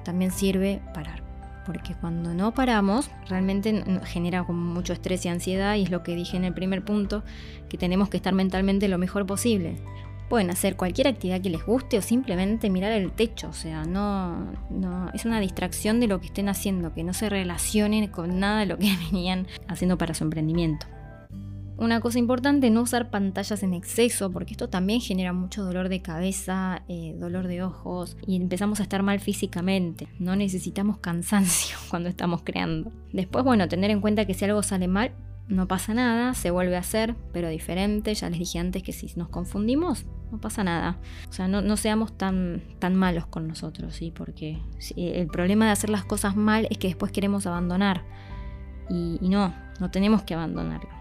también 0.04 0.30
sirve 0.30 0.80
parar. 0.94 1.24
Porque 1.66 1.94
cuando 2.00 2.34
no 2.34 2.54
paramos, 2.54 3.10
realmente 3.28 3.84
genera 4.04 4.44
como 4.44 4.60
mucho 4.60 4.92
estrés 4.92 5.26
y 5.26 5.28
ansiedad, 5.28 5.74
y 5.74 5.82
es 5.82 5.90
lo 5.90 6.04
que 6.04 6.14
dije 6.14 6.36
en 6.36 6.44
el 6.44 6.54
primer 6.54 6.84
punto, 6.84 7.24
que 7.68 7.76
tenemos 7.78 8.08
que 8.08 8.16
estar 8.16 8.32
mentalmente 8.32 8.86
lo 8.86 8.96
mejor 8.96 9.26
posible. 9.26 9.74
Pueden 10.28 10.50
hacer 10.50 10.76
cualquier 10.76 11.08
actividad 11.08 11.40
que 11.40 11.50
les 11.50 11.66
guste 11.66 11.98
o 11.98 12.02
simplemente 12.02 12.70
mirar 12.70 12.92
el 12.92 13.10
techo, 13.10 13.48
o 13.48 13.52
sea, 13.52 13.84
no, 13.84 14.52
no 14.70 15.10
es 15.12 15.24
una 15.24 15.40
distracción 15.40 15.98
de 15.98 16.06
lo 16.06 16.20
que 16.20 16.26
estén 16.26 16.48
haciendo, 16.48 16.94
que 16.94 17.02
no 17.02 17.12
se 17.12 17.28
relacionen 17.28 18.06
con 18.06 18.38
nada 18.38 18.60
de 18.60 18.66
lo 18.66 18.78
que 18.78 18.96
venían 19.10 19.48
haciendo 19.66 19.98
para 19.98 20.14
su 20.14 20.22
emprendimiento. 20.22 20.86
Una 21.80 21.98
cosa 22.02 22.18
importante, 22.18 22.68
no 22.68 22.82
usar 22.82 23.08
pantallas 23.08 23.62
en 23.62 23.72
exceso, 23.72 24.30
porque 24.30 24.52
esto 24.52 24.68
también 24.68 25.00
genera 25.00 25.32
mucho 25.32 25.64
dolor 25.64 25.88
de 25.88 26.02
cabeza, 26.02 26.82
eh, 26.88 27.16
dolor 27.18 27.46
de 27.46 27.62
ojos 27.62 28.18
y 28.26 28.36
empezamos 28.36 28.80
a 28.80 28.82
estar 28.82 29.02
mal 29.02 29.18
físicamente. 29.18 30.06
No 30.18 30.36
necesitamos 30.36 30.98
cansancio 30.98 31.78
cuando 31.88 32.10
estamos 32.10 32.42
creando. 32.44 32.92
Después, 33.14 33.46
bueno, 33.46 33.66
tener 33.66 33.90
en 33.90 34.02
cuenta 34.02 34.26
que 34.26 34.34
si 34.34 34.44
algo 34.44 34.62
sale 34.62 34.88
mal, 34.88 35.12
no 35.48 35.68
pasa 35.68 35.94
nada, 35.94 36.34
se 36.34 36.50
vuelve 36.50 36.76
a 36.76 36.80
hacer, 36.80 37.16
pero 37.32 37.48
diferente. 37.48 38.14
Ya 38.14 38.28
les 38.28 38.40
dije 38.40 38.58
antes 38.58 38.82
que 38.82 38.92
si 38.92 39.10
nos 39.16 39.30
confundimos, 39.30 40.04
no 40.30 40.38
pasa 40.38 40.62
nada. 40.62 40.98
O 41.30 41.32
sea, 41.32 41.48
no, 41.48 41.76
seamos 41.78 42.12
tan, 42.14 42.62
tan 42.78 42.94
malos 42.94 43.24
con 43.24 43.48
nosotros, 43.48 43.94
¿sí? 43.94 44.12
Porque 44.14 44.58
el 44.96 45.28
problema 45.28 45.64
de 45.64 45.70
hacer 45.70 45.88
las 45.88 46.04
cosas 46.04 46.36
mal 46.36 46.66
es 46.68 46.76
que 46.76 46.88
después 46.88 47.10
queremos 47.10 47.46
abandonar. 47.46 48.04
y 48.90 49.30
no, 49.30 49.54
no 49.80 49.90
tenemos 49.90 50.24
que 50.24 50.34
abandonarlo. 50.34 50.99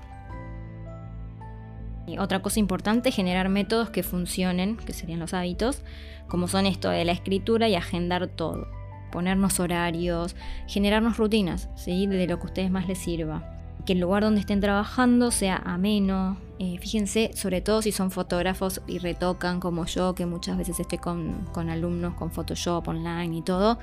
Otra 2.17 2.41
cosa 2.41 2.59
importante, 2.59 3.11
generar 3.11 3.49
métodos 3.49 3.89
que 3.89 4.03
funcionen, 4.03 4.77
que 4.77 4.93
serían 4.93 5.19
los 5.19 5.33
hábitos, 5.33 5.81
como 6.27 6.47
son 6.47 6.65
esto 6.65 6.89
de 6.89 7.05
la 7.05 7.11
escritura 7.11 7.67
y 7.67 7.75
agendar 7.75 8.27
todo. 8.27 8.67
Ponernos 9.11 9.59
horarios, 9.59 10.35
generarnos 10.67 11.17
rutinas, 11.17 11.69
¿sí? 11.75 12.07
de 12.07 12.27
lo 12.27 12.37
que 12.37 12.43
a 12.43 12.45
ustedes 12.45 12.71
más 12.71 12.87
les 12.87 12.99
sirva. 12.99 13.55
Que 13.85 13.93
el 13.93 13.99
lugar 13.99 14.23
donde 14.23 14.41
estén 14.41 14.59
trabajando 14.59 15.31
sea 15.31 15.55
ameno. 15.57 16.37
Eh, 16.59 16.77
fíjense, 16.79 17.31
sobre 17.33 17.61
todo 17.61 17.81
si 17.81 17.91
son 17.91 18.11
fotógrafos 18.11 18.81
y 18.87 18.99
retocan 18.99 19.59
como 19.59 19.85
yo, 19.85 20.13
que 20.13 20.25
muchas 20.25 20.57
veces 20.57 20.79
estoy 20.79 20.97
con, 20.97 21.45
con 21.53 21.69
alumnos 21.69 22.13
con 22.15 22.31
Photoshop 22.31 22.87
online 22.87 23.37
y 23.37 23.41
todo 23.41 23.79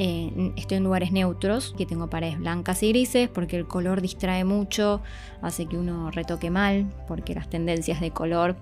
eh, 0.00 0.52
estoy 0.54 0.76
en 0.78 0.84
lugares 0.84 1.10
neutros, 1.10 1.74
que 1.76 1.84
tengo 1.84 2.08
paredes 2.08 2.38
blancas 2.38 2.84
y 2.84 2.90
grises, 2.90 3.28
porque 3.28 3.56
el 3.56 3.66
color 3.66 4.00
distrae 4.00 4.44
mucho, 4.44 5.02
hace 5.42 5.66
que 5.66 5.76
uno 5.76 6.12
retoque 6.12 6.50
mal, 6.50 6.86
porque 7.08 7.34
las 7.34 7.50
tendencias 7.50 8.00
de 8.00 8.12
color 8.12 8.56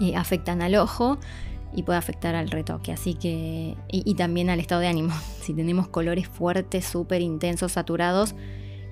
eh, 0.00 0.14
afectan 0.14 0.60
al 0.60 0.74
ojo 0.74 1.18
y 1.74 1.84
puede 1.84 1.98
afectar 1.98 2.34
al 2.34 2.50
retoque. 2.50 2.92
Así 2.92 3.14
que. 3.14 3.76
Y, 3.90 4.14
también 4.14 4.50
al 4.50 4.60
estado 4.60 4.82
de 4.82 4.88
ánimo. 4.88 5.14
Si 5.42 5.54
tenemos 5.54 5.88
colores 5.88 6.28
fuertes, 6.28 6.84
súper 6.84 7.22
intensos, 7.22 7.72
saturados, 7.72 8.34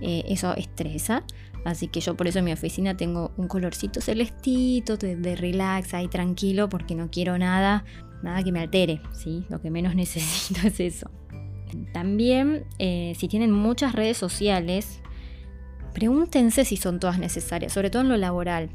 eh, 0.01 0.25
eso 0.29 0.57
estresa. 0.57 1.25
Así 1.67 1.89
que 1.89 2.01
yo 2.01 2.17
por 2.17 2.27
eso 2.27 2.39
en 2.39 2.47
mi 2.47 2.53
oficina 2.53 2.97
tengo 2.97 3.33
un 3.37 3.47
colorcito 3.47 4.01
celestito, 4.01 4.97
de, 4.97 5.15
de 5.15 5.37
relax, 5.37 5.93
ahí 5.93 6.09
tranquilo, 6.09 6.71
porque 6.71 6.95
no 6.95 7.11
quiero 7.11 7.37
nada, 7.37 7.85
nada 8.23 8.43
que 8.43 8.51
me 8.51 8.61
altere. 8.61 9.03
¿sí? 9.13 9.45
Lo 9.51 9.61
que 9.61 9.71
menos 9.71 9.95
necesito 9.95 10.67
es 10.67 10.81
eso. 10.81 11.20
También, 11.93 12.65
eh, 12.79 13.15
si 13.17 13.29
tienen 13.29 13.53
muchas 13.53 13.93
redes 13.95 14.17
sociales, 14.17 15.01
pregúntense 15.93 16.65
si 16.65 16.77
son 16.77 17.01
todas 17.01 17.19
necesarias, 17.19 17.73
sobre 17.73 17.91
todo 17.91 18.03
en 18.03 18.09
lo 18.09 18.17
laboral. 18.17 18.71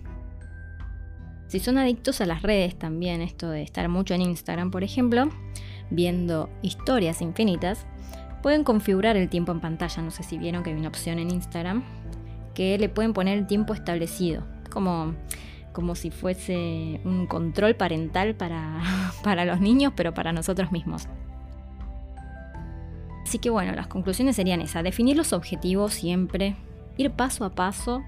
Si 1.47 1.59
son 1.59 1.77
adictos 1.77 2.21
a 2.21 2.25
las 2.25 2.41
redes 2.41 2.77
también, 2.77 3.21
esto 3.21 3.49
de 3.49 3.61
estar 3.61 3.87
mucho 3.87 4.13
en 4.13 4.21
Instagram, 4.21 4.71
por 4.71 4.83
ejemplo, 4.83 5.29
viendo 5.89 6.49
historias 6.61 7.21
infinitas, 7.21 7.85
pueden 8.41 8.63
configurar 8.63 9.15
el 9.15 9.29
tiempo 9.29 9.51
en 9.51 9.61
pantalla. 9.61 10.01
No 10.01 10.11
sé 10.11 10.23
si 10.23 10.37
vieron 10.37 10.63
que 10.63 10.71
hay 10.71 10.75
una 10.75 10.87
opción 10.87 11.19
en 11.19 11.31
Instagram 11.31 11.83
que 12.53 12.77
le 12.77 12.89
pueden 12.89 13.13
poner 13.13 13.37
el 13.37 13.47
tiempo 13.47 13.73
establecido, 13.73 14.43
como, 14.71 15.13
como 15.71 15.95
si 15.95 16.09
fuese 16.09 16.99
un 17.03 17.27
control 17.27 17.75
parental 17.75 18.35
para, 18.35 18.81
para 19.23 19.45
los 19.45 19.59
niños, 19.59 19.93
pero 19.95 20.13
para 20.13 20.31
nosotros 20.31 20.71
mismos. 20.71 21.07
Así 23.25 23.39
que 23.39 23.49
bueno, 23.49 23.73
las 23.73 23.87
conclusiones 23.87 24.35
serían 24.35 24.61
esas, 24.61 24.83
definir 24.83 25.17
los 25.17 25.33
objetivos 25.33 25.95
siempre, 25.95 26.55
ir 26.95 27.09
paso 27.11 27.43
a 27.43 27.49
paso, 27.49 28.03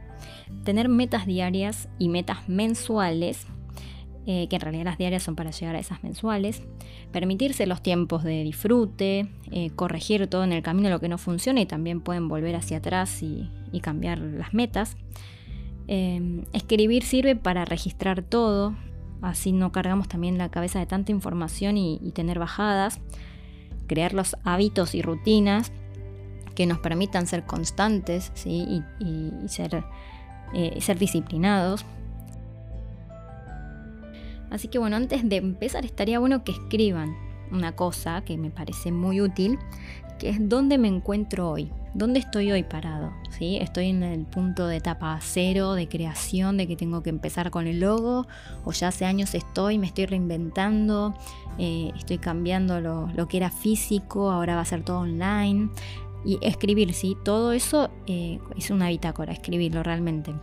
tener 0.64 0.90
metas 0.90 1.26
diarias 1.26 1.90
y 1.98 2.08
metas 2.08 2.48
mensuales, 2.48 3.48
eh, 4.28 4.48
que 4.48 4.58
en 4.58 4.62
realidad 4.62 4.86
las 4.86 5.00
diarias 5.00 5.24
son 5.24 5.36
para 5.36 5.50
llegar 5.50 5.76
a 5.76 5.80
esas 5.80 6.04
mensuales, 6.04 6.62
permitirse 7.12 7.66
los 7.66 7.82
tiempos 7.82 8.24
de 8.24 8.44
disfrute, 8.44 9.28
eh, 9.52 9.72
corregir 9.76 10.28
todo 10.28 10.44
en 10.44 10.54
el 10.54 10.62
camino 10.62 10.90
lo 10.90 11.00
que 11.00 11.10
no 11.10 11.18
funciona 11.18 11.62
y 11.62 11.66
también 11.66 12.02
pueden 12.02 12.28
volver 12.28 12.56
hacia 12.56 12.78
atrás 12.78 13.24
y, 13.24 13.50
cambiar 13.82 14.20
las 14.20 14.54
metas. 14.54 14.98
Eh, 15.88 16.44
escribir 16.54 17.04
sirve 17.04 17.36
para 17.36 17.66
registrar 17.66 18.22
todo, 18.22 18.76
así 19.22 19.52
no 19.52 19.72
cargamos 19.72 20.08
también 20.08 20.38
la 20.38 20.50
cabeza 20.50 20.78
de 20.78 20.86
tanta 20.86 21.12
información 21.12 21.78
y 21.78 22.12
tener 22.14 22.38
bajadas 22.38 23.00
crear 23.88 24.14
los 24.14 24.36
hábitos 24.44 24.96
y 24.96 25.02
rutinas 25.02 25.72
que 26.56 26.66
nos 26.66 26.80
permitan 26.80 27.28
ser 27.28 27.46
constantes 27.46 28.32
y, 28.46 28.82
ser, 29.48 29.84
eh, 30.54 30.80
ser 30.82 30.98
disciplinados. 30.98 31.86
Así 34.50 34.68
que 34.68 34.80
bueno, 34.80 34.96
antes 34.96 35.28
de 35.28 35.36
empezar 35.36 35.86
estaría 35.86 36.20
bueno 36.20 36.44
que 36.44 36.54
escriban 36.54 37.16
una 37.52 37.76
cosa 37.76 38.24
que 38.26 38.38
me 38.38 38.50
parece 38.50 38.92
muy 38.92 39.22
útil, 39.22 39.60
que 40.18 40.30
es 40.30 40.50
dónde 40.50 40.78
me 40.78 40.88
encuentro 40.88 41.50
hoy, 41.50 41.72
dónde 41.94 42.20
estoy 42.20 42.52
hoy 42.52 42.64
parado. 42.64 43.12
¿sí? 43.30 43.58
Estoy 43.58 43.90
en 43.90 44.04
el 44.04 44.26
punto 44.26 44.68
de 44.68 44.78
etapa 44.78 45.18
cero, 45.22 45.74
de 45.74 45.88
creación, 45.88 46.58
de 46.58 46.68
que 46.68 46.76
tengo 46.76 47.04
que 47.04 47.10
empezar 47.10 47.52
con 47.52 47.68
el 47.68 47.80
logo, 47.80 48.28
o 48.66 48.72
ya 48.72 48.90
hace 48.90 49.06
años 49.06 49.34
estoy, 49.36 49.78
me 49.78 49.88
estoy 49.88 50.06
reinventando, 50.06 51.14
eh, 51.58 51.92
estoy 51.96 52.18
cambiando 52.18 52.82
lo, 52.82 53.28
que 53.28 53.38
era 53.38 53.50
físico, 53.50 54.32
ahora 54.32 54.56
va 54.56 54.62
a 54.62 54.66
ser 54.66 54.84
todo 54.84 55.00
online. 55.00 55.70
Y 56.26 56.40
escribir, 56.42 56.94
¿sí? 56.94 57.16
Todo 57.24 57.54
eso 57.54 57.90
eh, 58.06 58.40
es 58.58 58.70
una 58.70 58.90
bitácora, 58.90 59.32
escribirlo 59.32 59.84
realmente. 59.84 60.34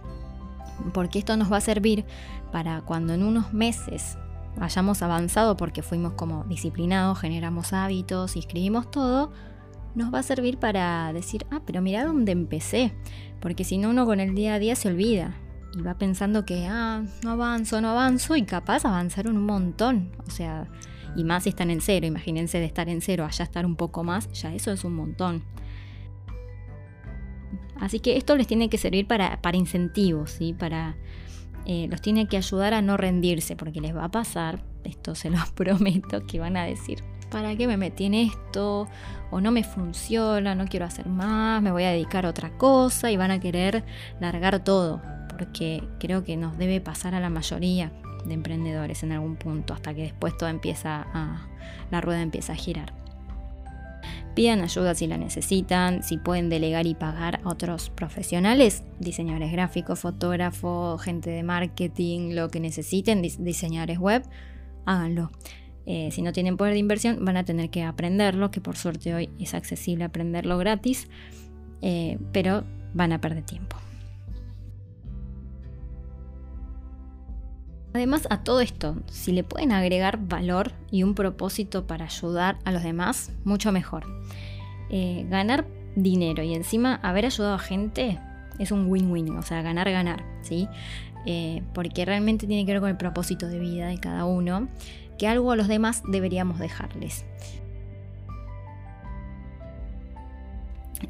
Porque 0.93 1.19
esto 1.19 1.37
nos 1.37 1.53
va 1.53 1.59
a 1.59 1.61
servir 1.61 2.05
para 2.53 2.81
cuando 2.83 3.13
en 3.13 3.23
unos 3.23 3.53
meses 3.53 4.17
hayamos 4.61 5.03
avanzado 5.03 5.57
porque 5.57 5.83
fuimos 5.83 6.13
como 6.13 6.45
disciplinados, 6.45 7.19
generamos 7.19 7.73
hábitos 7.73 8.37
y 8.37 8.39
escribimos 8.41 8.91
todo, 8.91 9.33
nos 9.95 10.13
va 10.13 10.21
a 10.21 10.23
servir 10.23 10.59
para 10.59 11.13
decir, 11.13 11.47
ah, 11.51 11.61
pero 11.65 11.81
mira 11.81 12.05
dónde 12.05 12.33
empecé. 12.33 12.93
Porque 13.41 13.65
si 13.65 13.79
no, 13.79 13.91
uno 13.91 14.07
con 14.07 14.21
el 14.21 14.35
día 14.35 14.55
a 14.55 14.59
día 14.59 14.75
se 14.77 14.89
olvida 14.89 15.35
y 15.77 15.83
va 15.83 15.99
pensando 15.99 16.45
que, 16.45 16.67
ah, 16.67 17.05
no 17.23 17.31
avanzo, 17.31 17.81
no 17.81 17.91
avanzo 17.91 18.37
y 18.37 18.43
capaz 18.45 18.85
avanzar 18.85 19.29
un 19.29 19.45
montón. 19.45 20.11
O 20.27 20.31
sea, 20.31 20.69
y 21.17 21.25
más 21.25 21.45
si 21.45 21.51
están 21.51 21.71
en 21.71 21.81
cero, 21.81 22.07
imagínense 22.07 22.59
de 22.59 22.65
estar 22.65 22.89
en 22.89 23.01
cero 23.01 23.25
allá 23.25 23.45
estar 23.45 23.67
un 23.67 23.77
poco 23.77 24.05
más, 24.05 24.31
ya 24.33 24.55
eso 24.55 24.73
es 24.73 24.85
un 24.85 24.95
montón. 24.95 25.45
Así 27.81 28.01
que 28.01 28.17
esto 28.17 28.37
les 28.37 28.47
tiene 28.47 28.69
que 28.69 28.79
servir 28.79 29.07
para, 29.07 29.43
para 29.43 29.57
incentivos, 29.57 30.31
¿sí? 30.31 30.55
para, 30.55 30.97
eh, 31.67 31.87
los 31.91 32.01
tiene 32.01 32.29
que 32.29 32.37
ayudar 32.37 32.75
a 32.75 32.83
no 32.83 32.97
rendirse, 32.97 33.57
porque 33.57 33.81
les 33.81 33.95
va 33.95 34.05
a 34.05 34.11
pasar, 34.11 34.65
esto 34.85 35.15
se 35.15 35.31
los 35.31 35.51
prometo, 35.55 36.25
que 36.27 36.39
van 36.39 36.57
a 36.57 36.65
decir, 36.65 37.03
¿para 37.25 37.57
qué 37.57 37.67
me 37.67 37.77
metí 37.77 38.05
en 38.05 38.15
esto? 38.15 38.89
O 39.31 39.41
no 39.41 39.51
me 39.51 39.65
funciona, 39.65 40.55
no 40.55 40.67
quiero 40.67 40.87
hacer 40.87 41.07
más, 41.07 41.61
me 41.63 41.73
voy 41.73 41.85
a 41.85 41.91
dedicar 41.91 42.27
a 42.27 42.31
otra 42.31 42.57
cosa 42.57 43.11
y 43.11 43.17
van 43.17 43.31
a 43.31 43.41
querer 43.41 43.85
largar 44.21 44.63
todo, 44.63 45.03
porque 45.29 45.83
creo 45.99 46.25
que 46.25 46.37
nos 46.37 46.57
debe 46.57 46.81
pasar 46.81 47.15
a 47.15 47.21
la 47.21 47.31
mayoría 47.31 47.93
de 48.25 48.35
emprendedores 48.35 49.03
en 49.03 49.13
algún 49.13 49.37
punto, 49.37 49.75
hasta 49.75 49.95
que 49.95 50.03
después 50.03 50.37
todo 50.37 50.49
empieza 50.49 51.07
a, 51.13 51.47
la 51.91 52.01
rueda 52.01 52.23
empieza 52.23 52.53
a 52.53 52.57
girar. 52.57 52.93
Pidan 54.35 54.63
ayuda 54.63 54.95
si 54.97 55.07
la 55.07 55.17
necesitan, 55.17 56.03
si 56.03 56.19
pueden 56.19 56.49
delegar 56.49 56.87
y 56.87 56.95
pagar 56.95 57.41
a 57.45 57.49
otros 57.49 57.91
profesionales, 57.91 58.83
diseñadores 58.99 59.53
gráficos, 59.53 60.01
fotógrafos, 60.01 61.01
gente 61.01 61.31
de 61.31 61.45
marketing, 61.45 62.35
lo 62.35 62.49
que 62.51 62.59
necesiten, 62.59 63.23
diseñadores 63.23 63.99
web, 63.99 64.25
háganlo. 64.87 65.31
Eh, 65.87 66.11
si 66.13 66.23
no 66.23 66.33
tienen 66.33 66.57
poder 66.57 66.73
de 66.73 66.79
inversión, 66.79 67.25
van 67.25 67.37
a 67.37 67.45
tener 67.45 67.69
que 67.69 67.83
aprenderlo, 67.83 68.51
que 68.51 68.61
por 68.61 68.77
suerte 68.77 69.15
hoy 69.15 69.31
es 69.39 69.55
accesible 69.55 70.05
aprenderlo 70.05 70.57
gratis, 70.57 71.09
eh, 71.83 72.19
pero 72.33 72.65
van 72.95 73.13
a 73.13 73.21
perder 73.21 73.45
tiempo. 73.45 73.77
Además 77.93 78.27
a 78.31 78.43
todo 78.43 78.61
esto, 78.61 78.97
si 79.07 79.33
le 79.33 79.45
pueden 79.45 79.71
agregar 79.71 80.19
valor 80.19 80.73
y 80.91 81.05
un 81.05 81.15
propósito 81.15 81.87
para 81.87 82.07
ayudar 82.07 82.59
a 82.65 82.73
los 82.73 82.83
demás, 82.83 83.31
mucho 83.45 83.71
mejor. 83.71 84.05
Eh, 84.91 85.27
ganar 85.29 85.67
dinero 85.95 86.43
y 86.43 86.55
encima 86.55 86.97
haber 86.97 87.27
ayudado 87.27 87.55
a 87.55 87.59
gente 87.59 88.19
es 88.59 88.73
un 88.73 88.87
win-win, 88.91 89.37
o 89.37 89.43
sea, 89.43 89.63
ganar, 89.63 89.91
ganar, 89.91 90.25
¿sí? 90.43 90.69
Porque 91.73 92.05
realmente 92.05 92.47
tiene 92.47 92.67
que 92.67 92.73
ver 92.73 92.81
con 92.81 92.91
el 92.91 92.99
propósito 92.99 93.49
de 93.49 93.59
vida 93.59 93.87
de 93.87 93.99
cada 93.99 94.27
uno, 94.27 94.69
que 95.19 95.29
algo 95.29 95.53
a 95.53 95.57
los 95.57 95.69
demás 95.69 96.03
deberíamos 96.09 96.59
dejarles. 96.59 97.25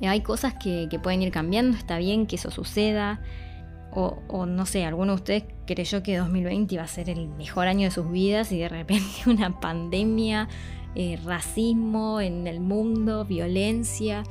Eh, 0.00 0.08
hay 0.08 0.20
cosas 0.22 0.54
que 0.54 1.00
pueden 1.02 1.22
ir 1.22 1.30
cambiando, 1.30 1.76
está 1.76 1.98
bien 1.98 2.26
que 2.26 2.36
eso 2.36 2.50
suceda, 2.50 3.20
o, 3.96 4.46
no 4.46 4.66
sé, 4.66 4.84
alguno 4.84 5.12
de 5.12 5.16
ustedes 5.16 5.44
creyó 5.66 6.02
que 6.02 6.16
2020 6.16 6.74
iba 6.74 6.82
a 6.82 6.88
ser 6.88 7.08
el 7.08 7.28
mejor 7.28 7.68
año 7.68 7.84
de 7.84 7.90
sus 7.90 8.10
vidas 8.10 8.50
y 8.50 8.58
de 8.58 8.68
repente 8.68 9.04
una 9.26 9.60
pandemia, 9.60 10.48
eh, 10.94 11.18
racismo 11.24 12.20
en 12.20 12.46
el 12.46 12.60
mundo, 12.60 13.24
violencia. 13.24 14.24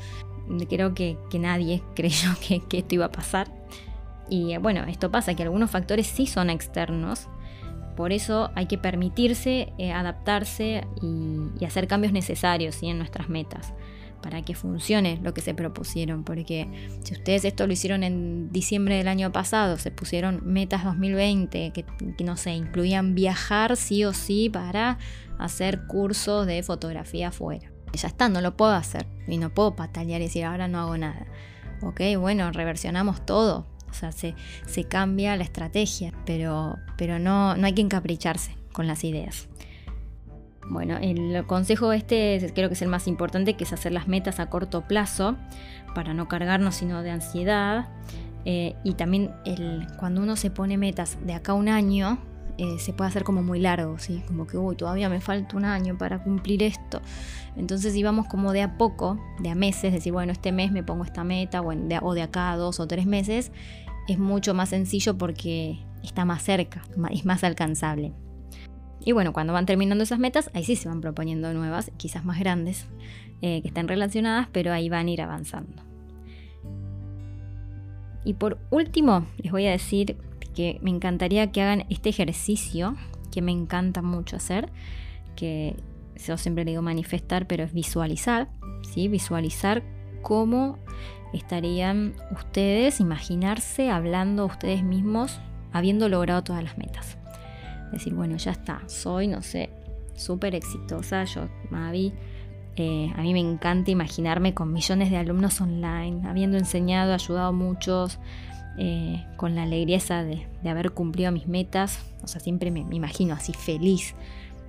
Creo 0.69 0.93
que, 0.93 1.17
nadie 1.39 1.81
creyó 1.95 2.29
que, 2.45 2.61
esto 2.77 2.95
iba 2.95 3.05
a 3.05 3.11
pasar. 3.11 3.47
Y 4.29 4.57
bueno, 4.57 4.83
esto 4.85 5.11
pasa, 5.11 5.33
que 5.33 5.43
algunos 5.43 5.71
factores 5.71 6.07
sí 6.07 6.27
son 6.27 6.49
externos. 6.49 7.27
Por 7.95 8.11
eso 8.11 8.51
hay 8.55 8.65
que 8.65 8.77
permitirse 8.77 9.73
eh, 9.77 9.91
adaptarse 9.91 10.85
y, 11.01 11.65
hacer 11.65 11.87
cambios 11.87 12.11
necesarios 12.11 12.83
en 12.83 12.97
nuestras 12.97 13.29
metas 13.29 13.73
para 14.21 14.41
que 14.41 14.53
funcione 14.53 15.19
lo 15.21 15.33
que 15.33 15.41
se 15.41 15.53
propusieron. 15.53 16.23
Porque 16.23 16.67
si 17.03 17.13
ustedes 17.13 17.45
esto 17.45 17.67
lo 17.67 17.73
hicieron 17.73 18.03
en 18.03 18.51
diciembre 18.51 18.95
del 18.95 19.07
año 19.07 19.31
pasado, 19.31 19.77
se 19.77 19.91
pusieron 19.91 20.41
metas 20.45 20.83
2020 20.83 21.71
que, 21.71 21.85
no 22.23 22.37
sé, 22.37 22.51
incluían 22.51 23.15
viajar 23.15 23.77
sí 23.77 24.03
o 24.05 24.13
sí 24.13 24.49
para 24.49 24.97
hacer 25.39 25.85
cursos 25.87 26.45
de 26.47 26.63
fotografía 26.63 27.29
afuera. 27.29 27.71
Ya 27.93 28.07
está, 28.07 28.27
no 28.27 28.41
lo 28.41 28.57
puedo 28.57 28.71
hacer 28.71 29.05
y 29.27 29.37
no 29.37 29.53
puedo 29.53 29.75
patalear 29.75 30.21
y 30.21 30.25
decir 30.25 30.45
ahora 30.45 30.67
no 30.67 30.79
hago 30.79 30.97
nada. 30.97 31.27
Ok, 31.81 32.01
bueno, 32.17 32.51
reversionamos 32.51 33.25
todo. 33.25 33.67
O 33.93 33.99
sea, 33.99 34.11
se, 34.11 34.35
se 34.65 34.85
cambia 34.85 35.37
la 35.37 35.43
estrategia, 35.43 36.11
pero, 36.25 36.77
pero 36.97 37.19
no, 37.19 37.55
no 37.55 37.65
hay 37.67 37.73
que 37.73 37.81
encapricharse 37.81 38.55
con 38.71 38.87
las 38.87 39.03
ideas. 39.03 39.47
Bueno, 40.67 40.97
el 40.97 41.45
consejo 41.45 41.91
este 41.91 42.51
creo 42.55 42.69
que 42.69 42.73
es 42.73 42.81
el 42.81 42.87
más 42.87 43.07
importante, 43.07 43.53
que 43.53 43.65
es 43.65 43.73
hacer 43.73 43.91
las 43.91 44.07
metas 44.07 44.39
a 44.39 44.49
corto 44.49 44.81
plazo 44.87 45.35
para 45.93 46.13
no 46.13 46.27
cargarnos 46.27 46.75
sino 46.75 47.03
de 47.03 47.11
ansiedad. 47.11 47.89
Eh, 48.45 48.75
y 48.83 48.93
también 48.93 49.31
el, 49.45 49.87
cuando 49.97 50.21
uno 50.21 50.35
se 50.35 50.49
pone 50.49 50.77
metas 50.77 51.17
de 51.25 51.33
acá 51.33 51.53
a 51.53 51.55
un 51.55 51.69
año, 51.69 52.17
eh, 52.57 52.77
se 52.77 52.93
puede 52.93 53.07
hacer 53.09 53.23
como 53.23 53.41
muy 53.41 53.59
largo, 53.59 53.97
¿sí? 53.97 54.21
como 54.27 54.45
que 54.45 54.57
uy, 54.57 54.75
todavía 54.75 55.09
me 55.09 55.21
falta 55.21 55.57
un 55.57 55.65
año 55.65 55.97
para 55.97 56.23
cumplir 56.23 56.61
esto. 56.61 57.01
Entonces 57.55 57.95
íbamos 57.95 58.27
como 58.27 58.51
de 58.51 58.61
a 58.61 58.77
poco, 58.77 59.19
de 59.39 59.49
a 59.49 59.55
meses, 59.55 59.91
decir, 59.91 60.13
bueno, 60.13 60.31
este 60.31 60.51
mes 60.51 60.71
me 60.71 60.83
pongo 60.83 61.03
esta 61.03 61.23
meta, 61.23 61.61
o 61.61 61.71
de, 61.71 61.99
o 62.01 62.13
de 62.13 62.21
acá 62.21 62.51
a 62.51 62.57
dos 62.57 62.79
o 62.79 62.87
tres 62.87 63.05
meses, 63.05 63.51
es 64.07 64.19
mucho 64.19 64.53
más 64.53 64.69
sencillo 64.69 65.17
porque 65.17 65.79
está 66.03 66.25
más 66.25 66.43
cerca, 66.43 66.83
es 67.11 67.25
más 67.25 67.43
alcanzable. 67.43 68.13
Y 69.05 69.11
bueno, 69.11 69.33
cuando 69.33 69.53
van 69.53 69.65
terminando 69.65 70.03
esas 70.03 70.19
metas, 70.19 70.49
ahí 70.53 70.63
sí 70.63 70.75
se 70.75 70.87
van 70.87 71.01
proponiendo 71.01 71.53
nuevas, 71.53 71.91
quizás 71.97 72.23
más 72.23 72.39
grandes, 72.39 72.87
eh, 73.41 73.61
que 73.61 73.67
estén 73.67 73.87
relacionadas, 73.87 74.47
pero 74.51 74.71
ahí 74.71 74.87
van 74.89 75.07
a 75.07 75.11
ir 75.11 75.21
avanzando. 75.21 75.83
Y 78.23 78.35
por 78.35 78.57
último, 78.69 79.25
les 79.37 79.51
voy 79.51 79.65
a 79.67 79.71
decir 79.71 80.15
que 80.55 80.79
me 80.81 80.89
encantaría 80.89 81.51
que 81.51 81.61
hagan 81.61 81.85
este 81.89 82.09
ejercicio, 82.09 82.95
que 83.31 83.41
me 83.41 83.51
encanta 83.51 84.01
mucho 84.01 84.37
hacer, 84.37 84.71
que 85.35 85.75
yo 86.25 86.37
siempre 86.37 86.63
le 86.63 86.71
digo 86.71 86.81
manifestar, 86.81 87.47
pero 87.47 87.63
es 87.63 87.73
visualizar, 87.73 88.49
¿sí? 88.93 89.09
Visualizar 89.09 89.83
cómo 90.21 90.77
estarían 91.33 92.13
ustedes, 92.31 92.99
imaginarse 92.99 93.89
hablando 93.89 94.45
ustedes 94.45 94.83
mismos, 94.83 95.39
habiendo 95.71 96.07
logrado 96.09 96.43
todas 96.43 96.63
las 96.63 96.77
metas 96.77 97.17
decir, 97.93 98.13
bueno, 98.13 98.37
ya 98.37 98.51
está, 98.51 98.81
soy, 98.87 99.27
no 99.27 99.41
sé, 99.41 99.69
súper 100.15 100.55
exitosa, 100.55 101.23
yo, 101.23 101.47
Mavi. 101.69 102.13
Eh, 102.75 103.13
a 103.15 103.21
mí 103.21 103.33
me 103.33 103.39
encanta 103.39 103.91
imaginarme 103.91 104.55
con 104.55 104.73
millones 104.73 105.11
de 105.11 105.17
alumnos 105.17 105.61
online, 105.61 106.27
habiendo 106.27 106.57
enseñado, 106.57 107.13
ayudado 107.13 107.49
a 107.49 107.51
muchos, 107.51 108.17
eh, 108.79 109.23
con 109.37 109.53
la 109.53 109.63
alegría 109.63 109.99
de, 109.99 110.47
de, 110.63 110.69
haber 110.69 110.91
cumplido 110.91 111.31
mis 111.31 111.47
metas. 111.47 111.99
O 112.23 112.27
sea, 112.27 112.41
siempre 112.41 112.71
me, 112.71 112.79
imagino 112.79 113.35
así 113.35 113.53
feliz, 113.53 114.15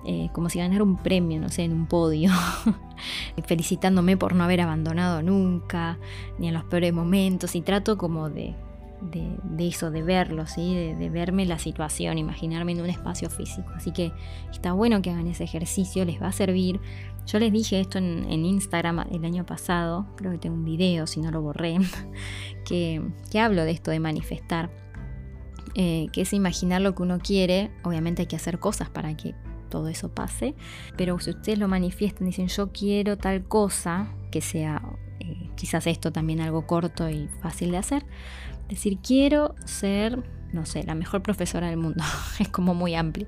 eh, 0.05 0.29
como 0.33 0.49
si 0.49 0.59
ganara 0.59 0.83
un 0.83 0.97
premio, 0.97 1.39
no 1.39 1.49
sé, 1.49 1.63
en 1.63 1.73
un 1.73 1.87
podio, 1.87 2.31
felicitándome 3.45 4.17
por 4.17 4.35
no 4.35 4.43
haber 4.43 4.61
abandonado 4.61 5.21
nunca, 5.21 5.97
ni 6.37 6.47
en 6.47 6.53
los 6.53 6.63
peores 6.65 6.93
momentos, 6.93 7.55
y 7.55 7.61
trato 7.61 7.97
como 7.97 8.29
de, 8.29 8.55
de, 9.11 9.67
eso, 9.67 9.91
de 9.91 10.03
verlo, 10.03 10.47
¿sí? 10.47 10.75
de, 10.75 11.09
verme 11.09 11.45
la 11.45 11.59
situación, 11.59 12.17
imaginarme 12.17 12.73
en 12.73 12.81
un 12.81 12.89
espacio 12.89 13.29
físico. 13.29 13.69
Así 13.75 13.91
que 13.91 14.11
está 14.51 14.73
bueno 14.73 15.01
que 15.01 15.11
hagan 15.11 15.27
ese 15.27 15.43
ejercicio, 15.43 16.05
les 16.05 16.21
va 16.21 16.27
a 16.27 16.31
servir. 16.31 16.79
Yo 17.25 17.39
les 17.39 17.51
dije 17.51 17.79
esto 17.79 17.97
en, 17.97 18.45
Instagram 18.45 19.05
el 19.11 19.25
año 19.25 19.45
pasado, 19.45 20.07
creo 20.15 20.31
que 20.31 20.37
tengo 20.37 20.55
un 20.55 20.65
video, 20.65 21.07
si 21.07 21.19
no 21.21 21.31
lo 21.31 21.41
borré, 21.41 21.77
que, 22.65 23.01
hablo 23.39 23.63
de 23.63 23.71
esto 23.71 23.91
de 23.91 23.99
manifestar, 23.99 24.69
eh, 25.75 26.07
que 26.13 26.21
es 26.21 26.33
imaginar 26.33 26.81
lo 26.81 26.95
que 26.95 27.03
uno 27.03 27.19
quiere. 27.19 27.71
Obviamente 27.83 28.23
hay 28.23 28.27
que 28.27 28.35
hacer 28.35 28.59
cosas 28.59 28.89
para 28.89 29.15
que 29.17 29.35
todo 29.65 29.87
eso 29.87 30.09
pase, 30.09 30.55
pero 30.97 31.19
si 31.19 31.31
ustedes 31.31 31.59
lo 31.59 31.67
manifiestan, 31.67 32.27
dicen 32.27 32.47
yo 32.47 32.71
quiero 32.71 33.17
tal 33.17 33.43
cosa, 33.43 34.07
que 34.31 34.41
sea 34.41 34.81
eh, 35.19 35.49
quizás 35.55 35.87
esto 35.87 36.11
también 36.11 36.41
algo 36.41 36.67
corto 36.67 37.09
y 37.09 37.29
fácil 37.41 37.71
de 37.71 37.77
hacer, 37.77 38.05
Decir, 38.69 38.97
quiero 38.97 39.53
ser, 39.65 40.23
no 40.51 40.65
sé, 40.65 40.83
la 40.83 40.95
mejor 40.95 41.21
profesora 41.21 41.67
del 41.67 41.77
mundo. 41.77 42.03
es 42.39 42.47
como 42.49 42.73
muy 42.73 42.95
amplio. 42.95 43.27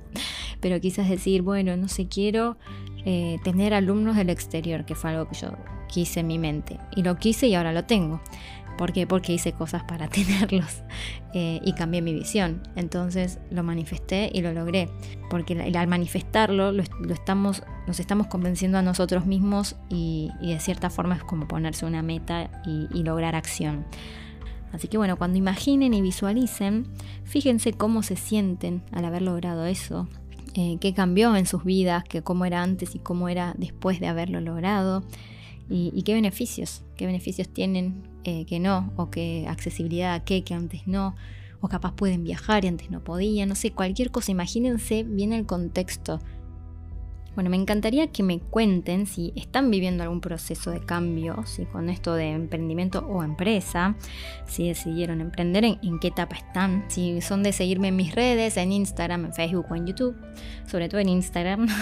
Pero 0.59 0.79
quizás 0.81 1.09
decir, 1.09 1.41
bueno, 1.41 1.77
no 1.77 1.87
sé, 1.87 2.07
quiero 2.07 2.57
eh, 3.05 3.37
tener 3.43 3.73
alumnos 3.73 4.15
del 4.15 4.29
exterior, 4.29 4.85
que 4.85 4.95
fue 4.95 5.11
algo 5.11 5.27
que 5.27 5.35
yo 5.35 5.51
quise 5.87 6.21
en 6.21 6.27
mi 6.27 6.39
mente. 6.39 6.79
Y 6.95 7.03
lo 7.03 7.17
quise 7.17 7.47
y 7.47 7.55
ahora 7.55 7.71
lo 7.71 7.85
tengo. 7.85 8.21
¿Por 8.77 8.93
qué? 8.93 9.07
Porque 9.07 9.33
hice 9.33 9.53
cosas 9.53 9.83
para 9.83 10.07
tenerlos 10.09 10.83
eh, 11.33 11.59
y 11.63 11.73
cambié 11.73 12.01
mi 12.01 12.13
visión. 12.13 12.61
Entonces 12.75 13.39
lo 13.49 13.63
manifesté 13.63 14.29
y 14.33 14.41
lo 14.41 14.53
logré. 14.53 14.89
Porque 15.29 15.59
al 15.75 15.87
manifestarlo 15.87 16.71
lo, 16.71 16.83
estamos, 17.11 17.63
nos 17.87 17.99
estamos 17.99 18.27
convenciendo 18.27 18.77
a 18.77 18.81
nosotros 18.81 19.25
mismos 19.25 19.75
y, 19.89 20.29
de 20.41 20.59
cierta 20.59 20.89
forma 20.89 21.15
es 21.15 21.23
como 21.23 21.47
ponerse 21.47 21.85
una 21.85 22.01
meta 22.01 22.49
y 22.65 23.03
lograr 23.03 23.35
acción. 23.35 23.85
Así 24.73 24.87
que 24.87 24.97
bueno, 24.97 25.17
cuando 25.17 25.37
imaginen 25.37 25.93
y 25.93 26.01
visualicen, 26.01 26.87
fíjense 27.23 27.73
cómo 27.73 28.03
se 28.03 28.15
sienten 28.15 28.83
al 28.91 29.05
haber 29.05 29.21
logrado 29.21 29.65
eso, 29.65 30.07
eh, 30.55 30.77
qué 30.81 30.93
cambió 30.93 31.35
en 31.35 31.45
sus 31.45 31.63
vidas, 31.63 32.03
que 32.03 32.21
cómo 32.21 32.45
era 32.45 32.63
antes 32.63 32.95
y 32.95 32.99
cómo 32.99 33.29
era 33.29 33.53
después 33.57 33.99
de 33.99 34.07
haberlo 34.07 34.41
logrado, 34.41 35.03
y, 35.69 36.01
qué 36.03 36.13
beneficios, 36.13 36.83
qué 36.95 37.05
beneficios 37.05 37.49
tienen 37.49 38.03
eh, 38.23 38.45
que 38.45 38.59
no, 38.59 38.93
o 38.95 39.09
qué 39.09 39.45
accesibilidad 39.47 40.13
a 40.13 40.23
qué 40.23 40.43
que 40.43 40.53
antes 40.53 40.87
no, 40.87 41.15
o 41.61 41.67
capaz 41.67 41.93
pueden 41.95 42.23
viajar 42.23 42.65
y 42.65 42.67
antes 42.67 42.89
no 42.89 43.03
podían, 43.03 43.49
no 43.49 43.55
sé, 43.55 43.71
cualquier 43.71 44.11
cosa, 44.11 44.31
imagínense 44.31 45.03
bien 45.03 45.33
el 45.33 45.45
contexto 45.45 46.19
bueno, 47.37 47.51
me 47.51 47.57
encantaría 47.57 48.07
que 48.07 48.23
me 48.23 48.39
cuenten 48.39 49.05
si 49.05 49.31
están 49.35 49.69
viviendo 49.69 50.01
algún 50.01 50.21
proceso 50.21 50.71
de 50.71 50.79
cambio, 50.79 51.43
si 51.45 51.65
con 51.65 51.87
esto 51.87 52.15
de 52.15 52.31
emprendimiento 52.31 53.05
o 53.07 53.21
empresa, 53.21 53.95
si 54.47 54.67
decidieron 54.67 55.21
emprender, 55.21 55.63
en, 55.63 55.99
qué 55.99 56.07
etapa 56.07 56.35
están, 56.35 56.85
si 56.87 57.21
son 57.21 57.43
de 57.43 57.53
seguirme 57.53 57.89
en 57.89 57.95
mis 57.95 58.15
redes, 58.15 58.57
en 58.57 58.71
Instagram, 58.71 59.25
en 59.25 59.33
Facebook 59.35 59.67
o 59.69 59.75
en 59.75 59.85
YouTube, 59.85 60.15
sobre 60.65 60.89
todo 60.89 60.99
en 60.99 61.09
Instagram. 61.09 61.67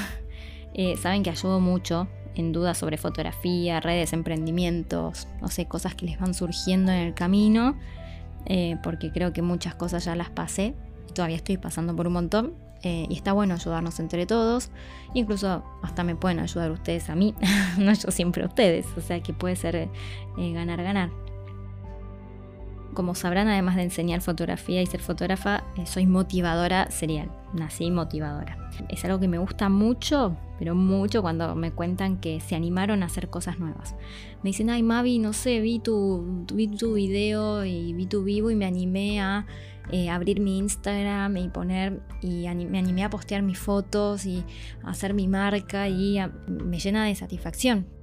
Eh, 0.77 0.97
saben 0.97 1.23
que 1.23 1.29
ayudo 1.29 1.61
mucho 1.61 2.09
en 2.35 2.51
dudas 2.51 2.77
sobre 2.77 2.97
fotografía, 2.97 3.79
redes, 3.79 4.13
emprendimientos, 4.13 5.27
no 5.41 5.47
sé, 5.47 5.65
cosas 5.65 5.95
que 5.95 6.05
les 6.05 6.19
van 6.19 6.33
surgiendo 6.33 6.91
en 6.91 6.99
el 6.99 7.13
camino, 7.13 7.77
eh, 8.45 8.77
porque 8.83 9.11
creo 9.11 9.33
que 9.33 9.41
muchas 9.41 9.75
cosas 9.75 10.05
ya 10.05 10.15
las 10.15 10.29
pasé, 10.29 10.75
todavía 11.13 11.37
estoy 11.37 11.57
pasando 11.57 11.95
por 11.95 12.07
un 12.07 12.13
montón 12.13 12.65
eh, 12.83 13.07
y 13.09 13.15
está 13.15 13.33
bueno 13.33 13.55
ayudarnos 13.55 13.99
entre 13.99 14.27
todos. 14.27 14.69
Incluso 15.15 15.63
hasta 15.81 16.03
me 16.03 16.15
pueden 16.15 16.39
ayudar 16.39 16.69
ustedes 16.69 17.09
a 17.09 17.15
mí, 17.15 17.33
no 17.79 17.91
yo 17.93 18.11
siempre 18.11 18.43
a 18.43 18.47
ustedes. 18.47 18.85
O 18.95 19.01
sea 19.01 19.19
que 19.21 19.33
puede 19.33 19.55
ser 19.55 19.75
eh, 19.75 19.89
ganar, 20.53 20.83
ganar. 20.83 21.09
Como 22.93 23.15
sabrán, 23.15 23.47
además 23.47 23.75
de 23.75 23.83
enseñar 23.83 24.21
fotografía 24.21 24.83
y 24.83 24.85
ser 24.85 25.01
fotógrafa, 25.01 25.63
eh, 25.77 25.87
soy 25.87 26.05
motivadora 26.05 26.91
serial. 26.91 27.29
Nací 27.55 27.89
motivadora. 27.89 28.69
Es 28.89 29.05
algo 29.05 29.19
que 29.19 29.29
me 29.29 29.37
gusta 29.37 29.69
mucho, 29.69 30.35
pero 30.59 30.75
mucho 30.75 31.21
cuando 31.21 31.55
me 31.55 31.71
cuentan 31.71 32.17
que 32.17 32.41
se 32.41 32.55
animaron 32.55 33.01
a 33.01 33.05
hacer 33.05 33.29
cosas 33.29 33.59
nuevas. 33.59 33.95
Me 34.43 34.49
dicen, 34.49 34.69
ay 34.69 34.83
Mavi, 34.83 35.19
no 35.19 35.31
sé, 35.31 35.61
vi 35.61 35.79
tu, 35.79 36.45
vi 36.53 36.67
tu 36.67 36.95
video 36.95 37.63
y 37.63 37.93
vi 37.93 38.05
tu 38.07 38.23
vivo 38.23 38.51
y 38.51 38.55
me 38.55 38.65
animé 38.65 39.21
a 39.21 39.45
eh, 39.91 40.09
abrir 40.09 40.41
mi 40.41 40.57
Instagram 40.57 41.37
y 41.37 41.49
poner, 41.49 42.01
y 42.21 42.47
me 42.47 42.79
animé 42.79 43.03
a 43.05 43.09
postear 43.09 43.41
mis 43.41 43.57
fotos 43.57 44.25
y 44.25 44.43
hacer 44.83 45.13
mi 45.13 45.27
marca 45.27 45.87
y 45.87 46.17
me 46.47 46.79
llena 46.79 47.05
de 47.05 47.15
satisfacción. 47.15 47.94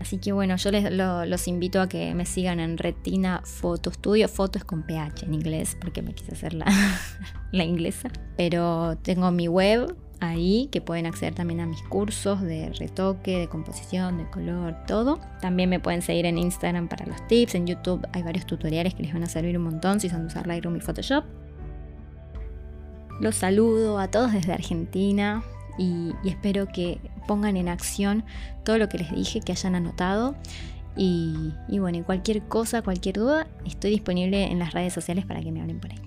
Así 0.00 0.16
que 0.16 0.32
bueno, 0.32 0.56
yo 0.56 0.70
les 0.70 0.90
los 0.90 1.46
invito 1.46 1.80
a 1.80 1.88
que 1.88 2.14
me 2.14 2.24
sigan 2.24 2.58
en 2.58 2.78
Retina 2.78 3.42
Photo 3.44 3.92
Studio. 3.92 4.28
Foto 4.28 4.58
es 4.58 4.64
con 4.64 4.82
PH 4.82 5.26
en 5.26 5.34
inglés, 5.34 5.76
porque 5.78 6.00
me 6.00 6.14
quise 6.14 6.32
hacer 6.32 6.54
la, 6.54 6.66
la 7.52 7.64
inglesa. 7.64 8.10
Pero 8.36 8.96
tengo 9.02 9.30
mi 9.30 9.46
web, 9.46 9.94
ahí 10.20 10.68
que 10.72 10.80
pueden 10.80 11.04
acceder 11.06 11.34
también 11.34 11.60
a 11.60 11.66
mis 11.66 11.82
cursos 11.82 12.40
de 12.40 12.70
retoque, 12.70 13.40
de 13.40 13.48
composición, 13.48 14.16
de 14.16 14.30
color, 14.30 14.74
todo. 14.86 15.20
También 15.42 15.68
me 15.68 15.80
pueden 15.80 16.00
seguir 16.00 16.24
en 16.24 16.38
Instagram 16.38 16.88
para 16.88 17.04
los 17.06 17.26
tips, 17.26 17.54
en 17.54 17.66
YouTube 17.66 18.06
hay 18.12 18.22
varios 18.22 18.46
tutoriales 18.46 18.94
que 18.94 19.02
les 19.02 19.12
van 19.12 19.24
a 19.24 19.26
servir 19.26 19.58
un 19.58 19.64
montón 19.64 20.00
si 20.00 20.08
son 20.08 20.22
de 20.22 20.26
usar 20.28 20.46
Lightroom 20.46 20.76
y 20.76 20.80
Photoshop. 20.80 21.24
Los 23.20 23.36
saludo 23.36 23.98
a 23.98 24.08
todos 24.08 24.32
desde 24.32 24.54
Argentina 24.54 25.42
y, 25.80 26.12
espero 26.28 26.68
que 26.68 27.00
pongan 27.26 27.56
en 27.56 27.68
acción 27.68 28.22
todo 28.64 28.76
lo 28.76 28.88
que 28.90 28.98
les 28.98 29.10
dije, 29.10 29.40
que 29.40 29.52
hayan 29.52 29.74
anotado. 29.74 30.36
Y, 30.94 31.52
bueno, 31.78 32.04
cualquier 32.04 32.42
cosa, 32.42 32.82
cualquier 32.82 33.16
duda, 33.16 33.46
estoy 33.64 33.90
disponible 33.92 34.44
en 34.44 34.58
las 34.58 34.74
redes 34.74 34.92
sociales 34.92 35.24
para 35.24 35.40
que 35.40 35.50
me 35.50 35.62
hablen 35.62 35.80
por 35.80 35.90
ahí. 35.90 35.98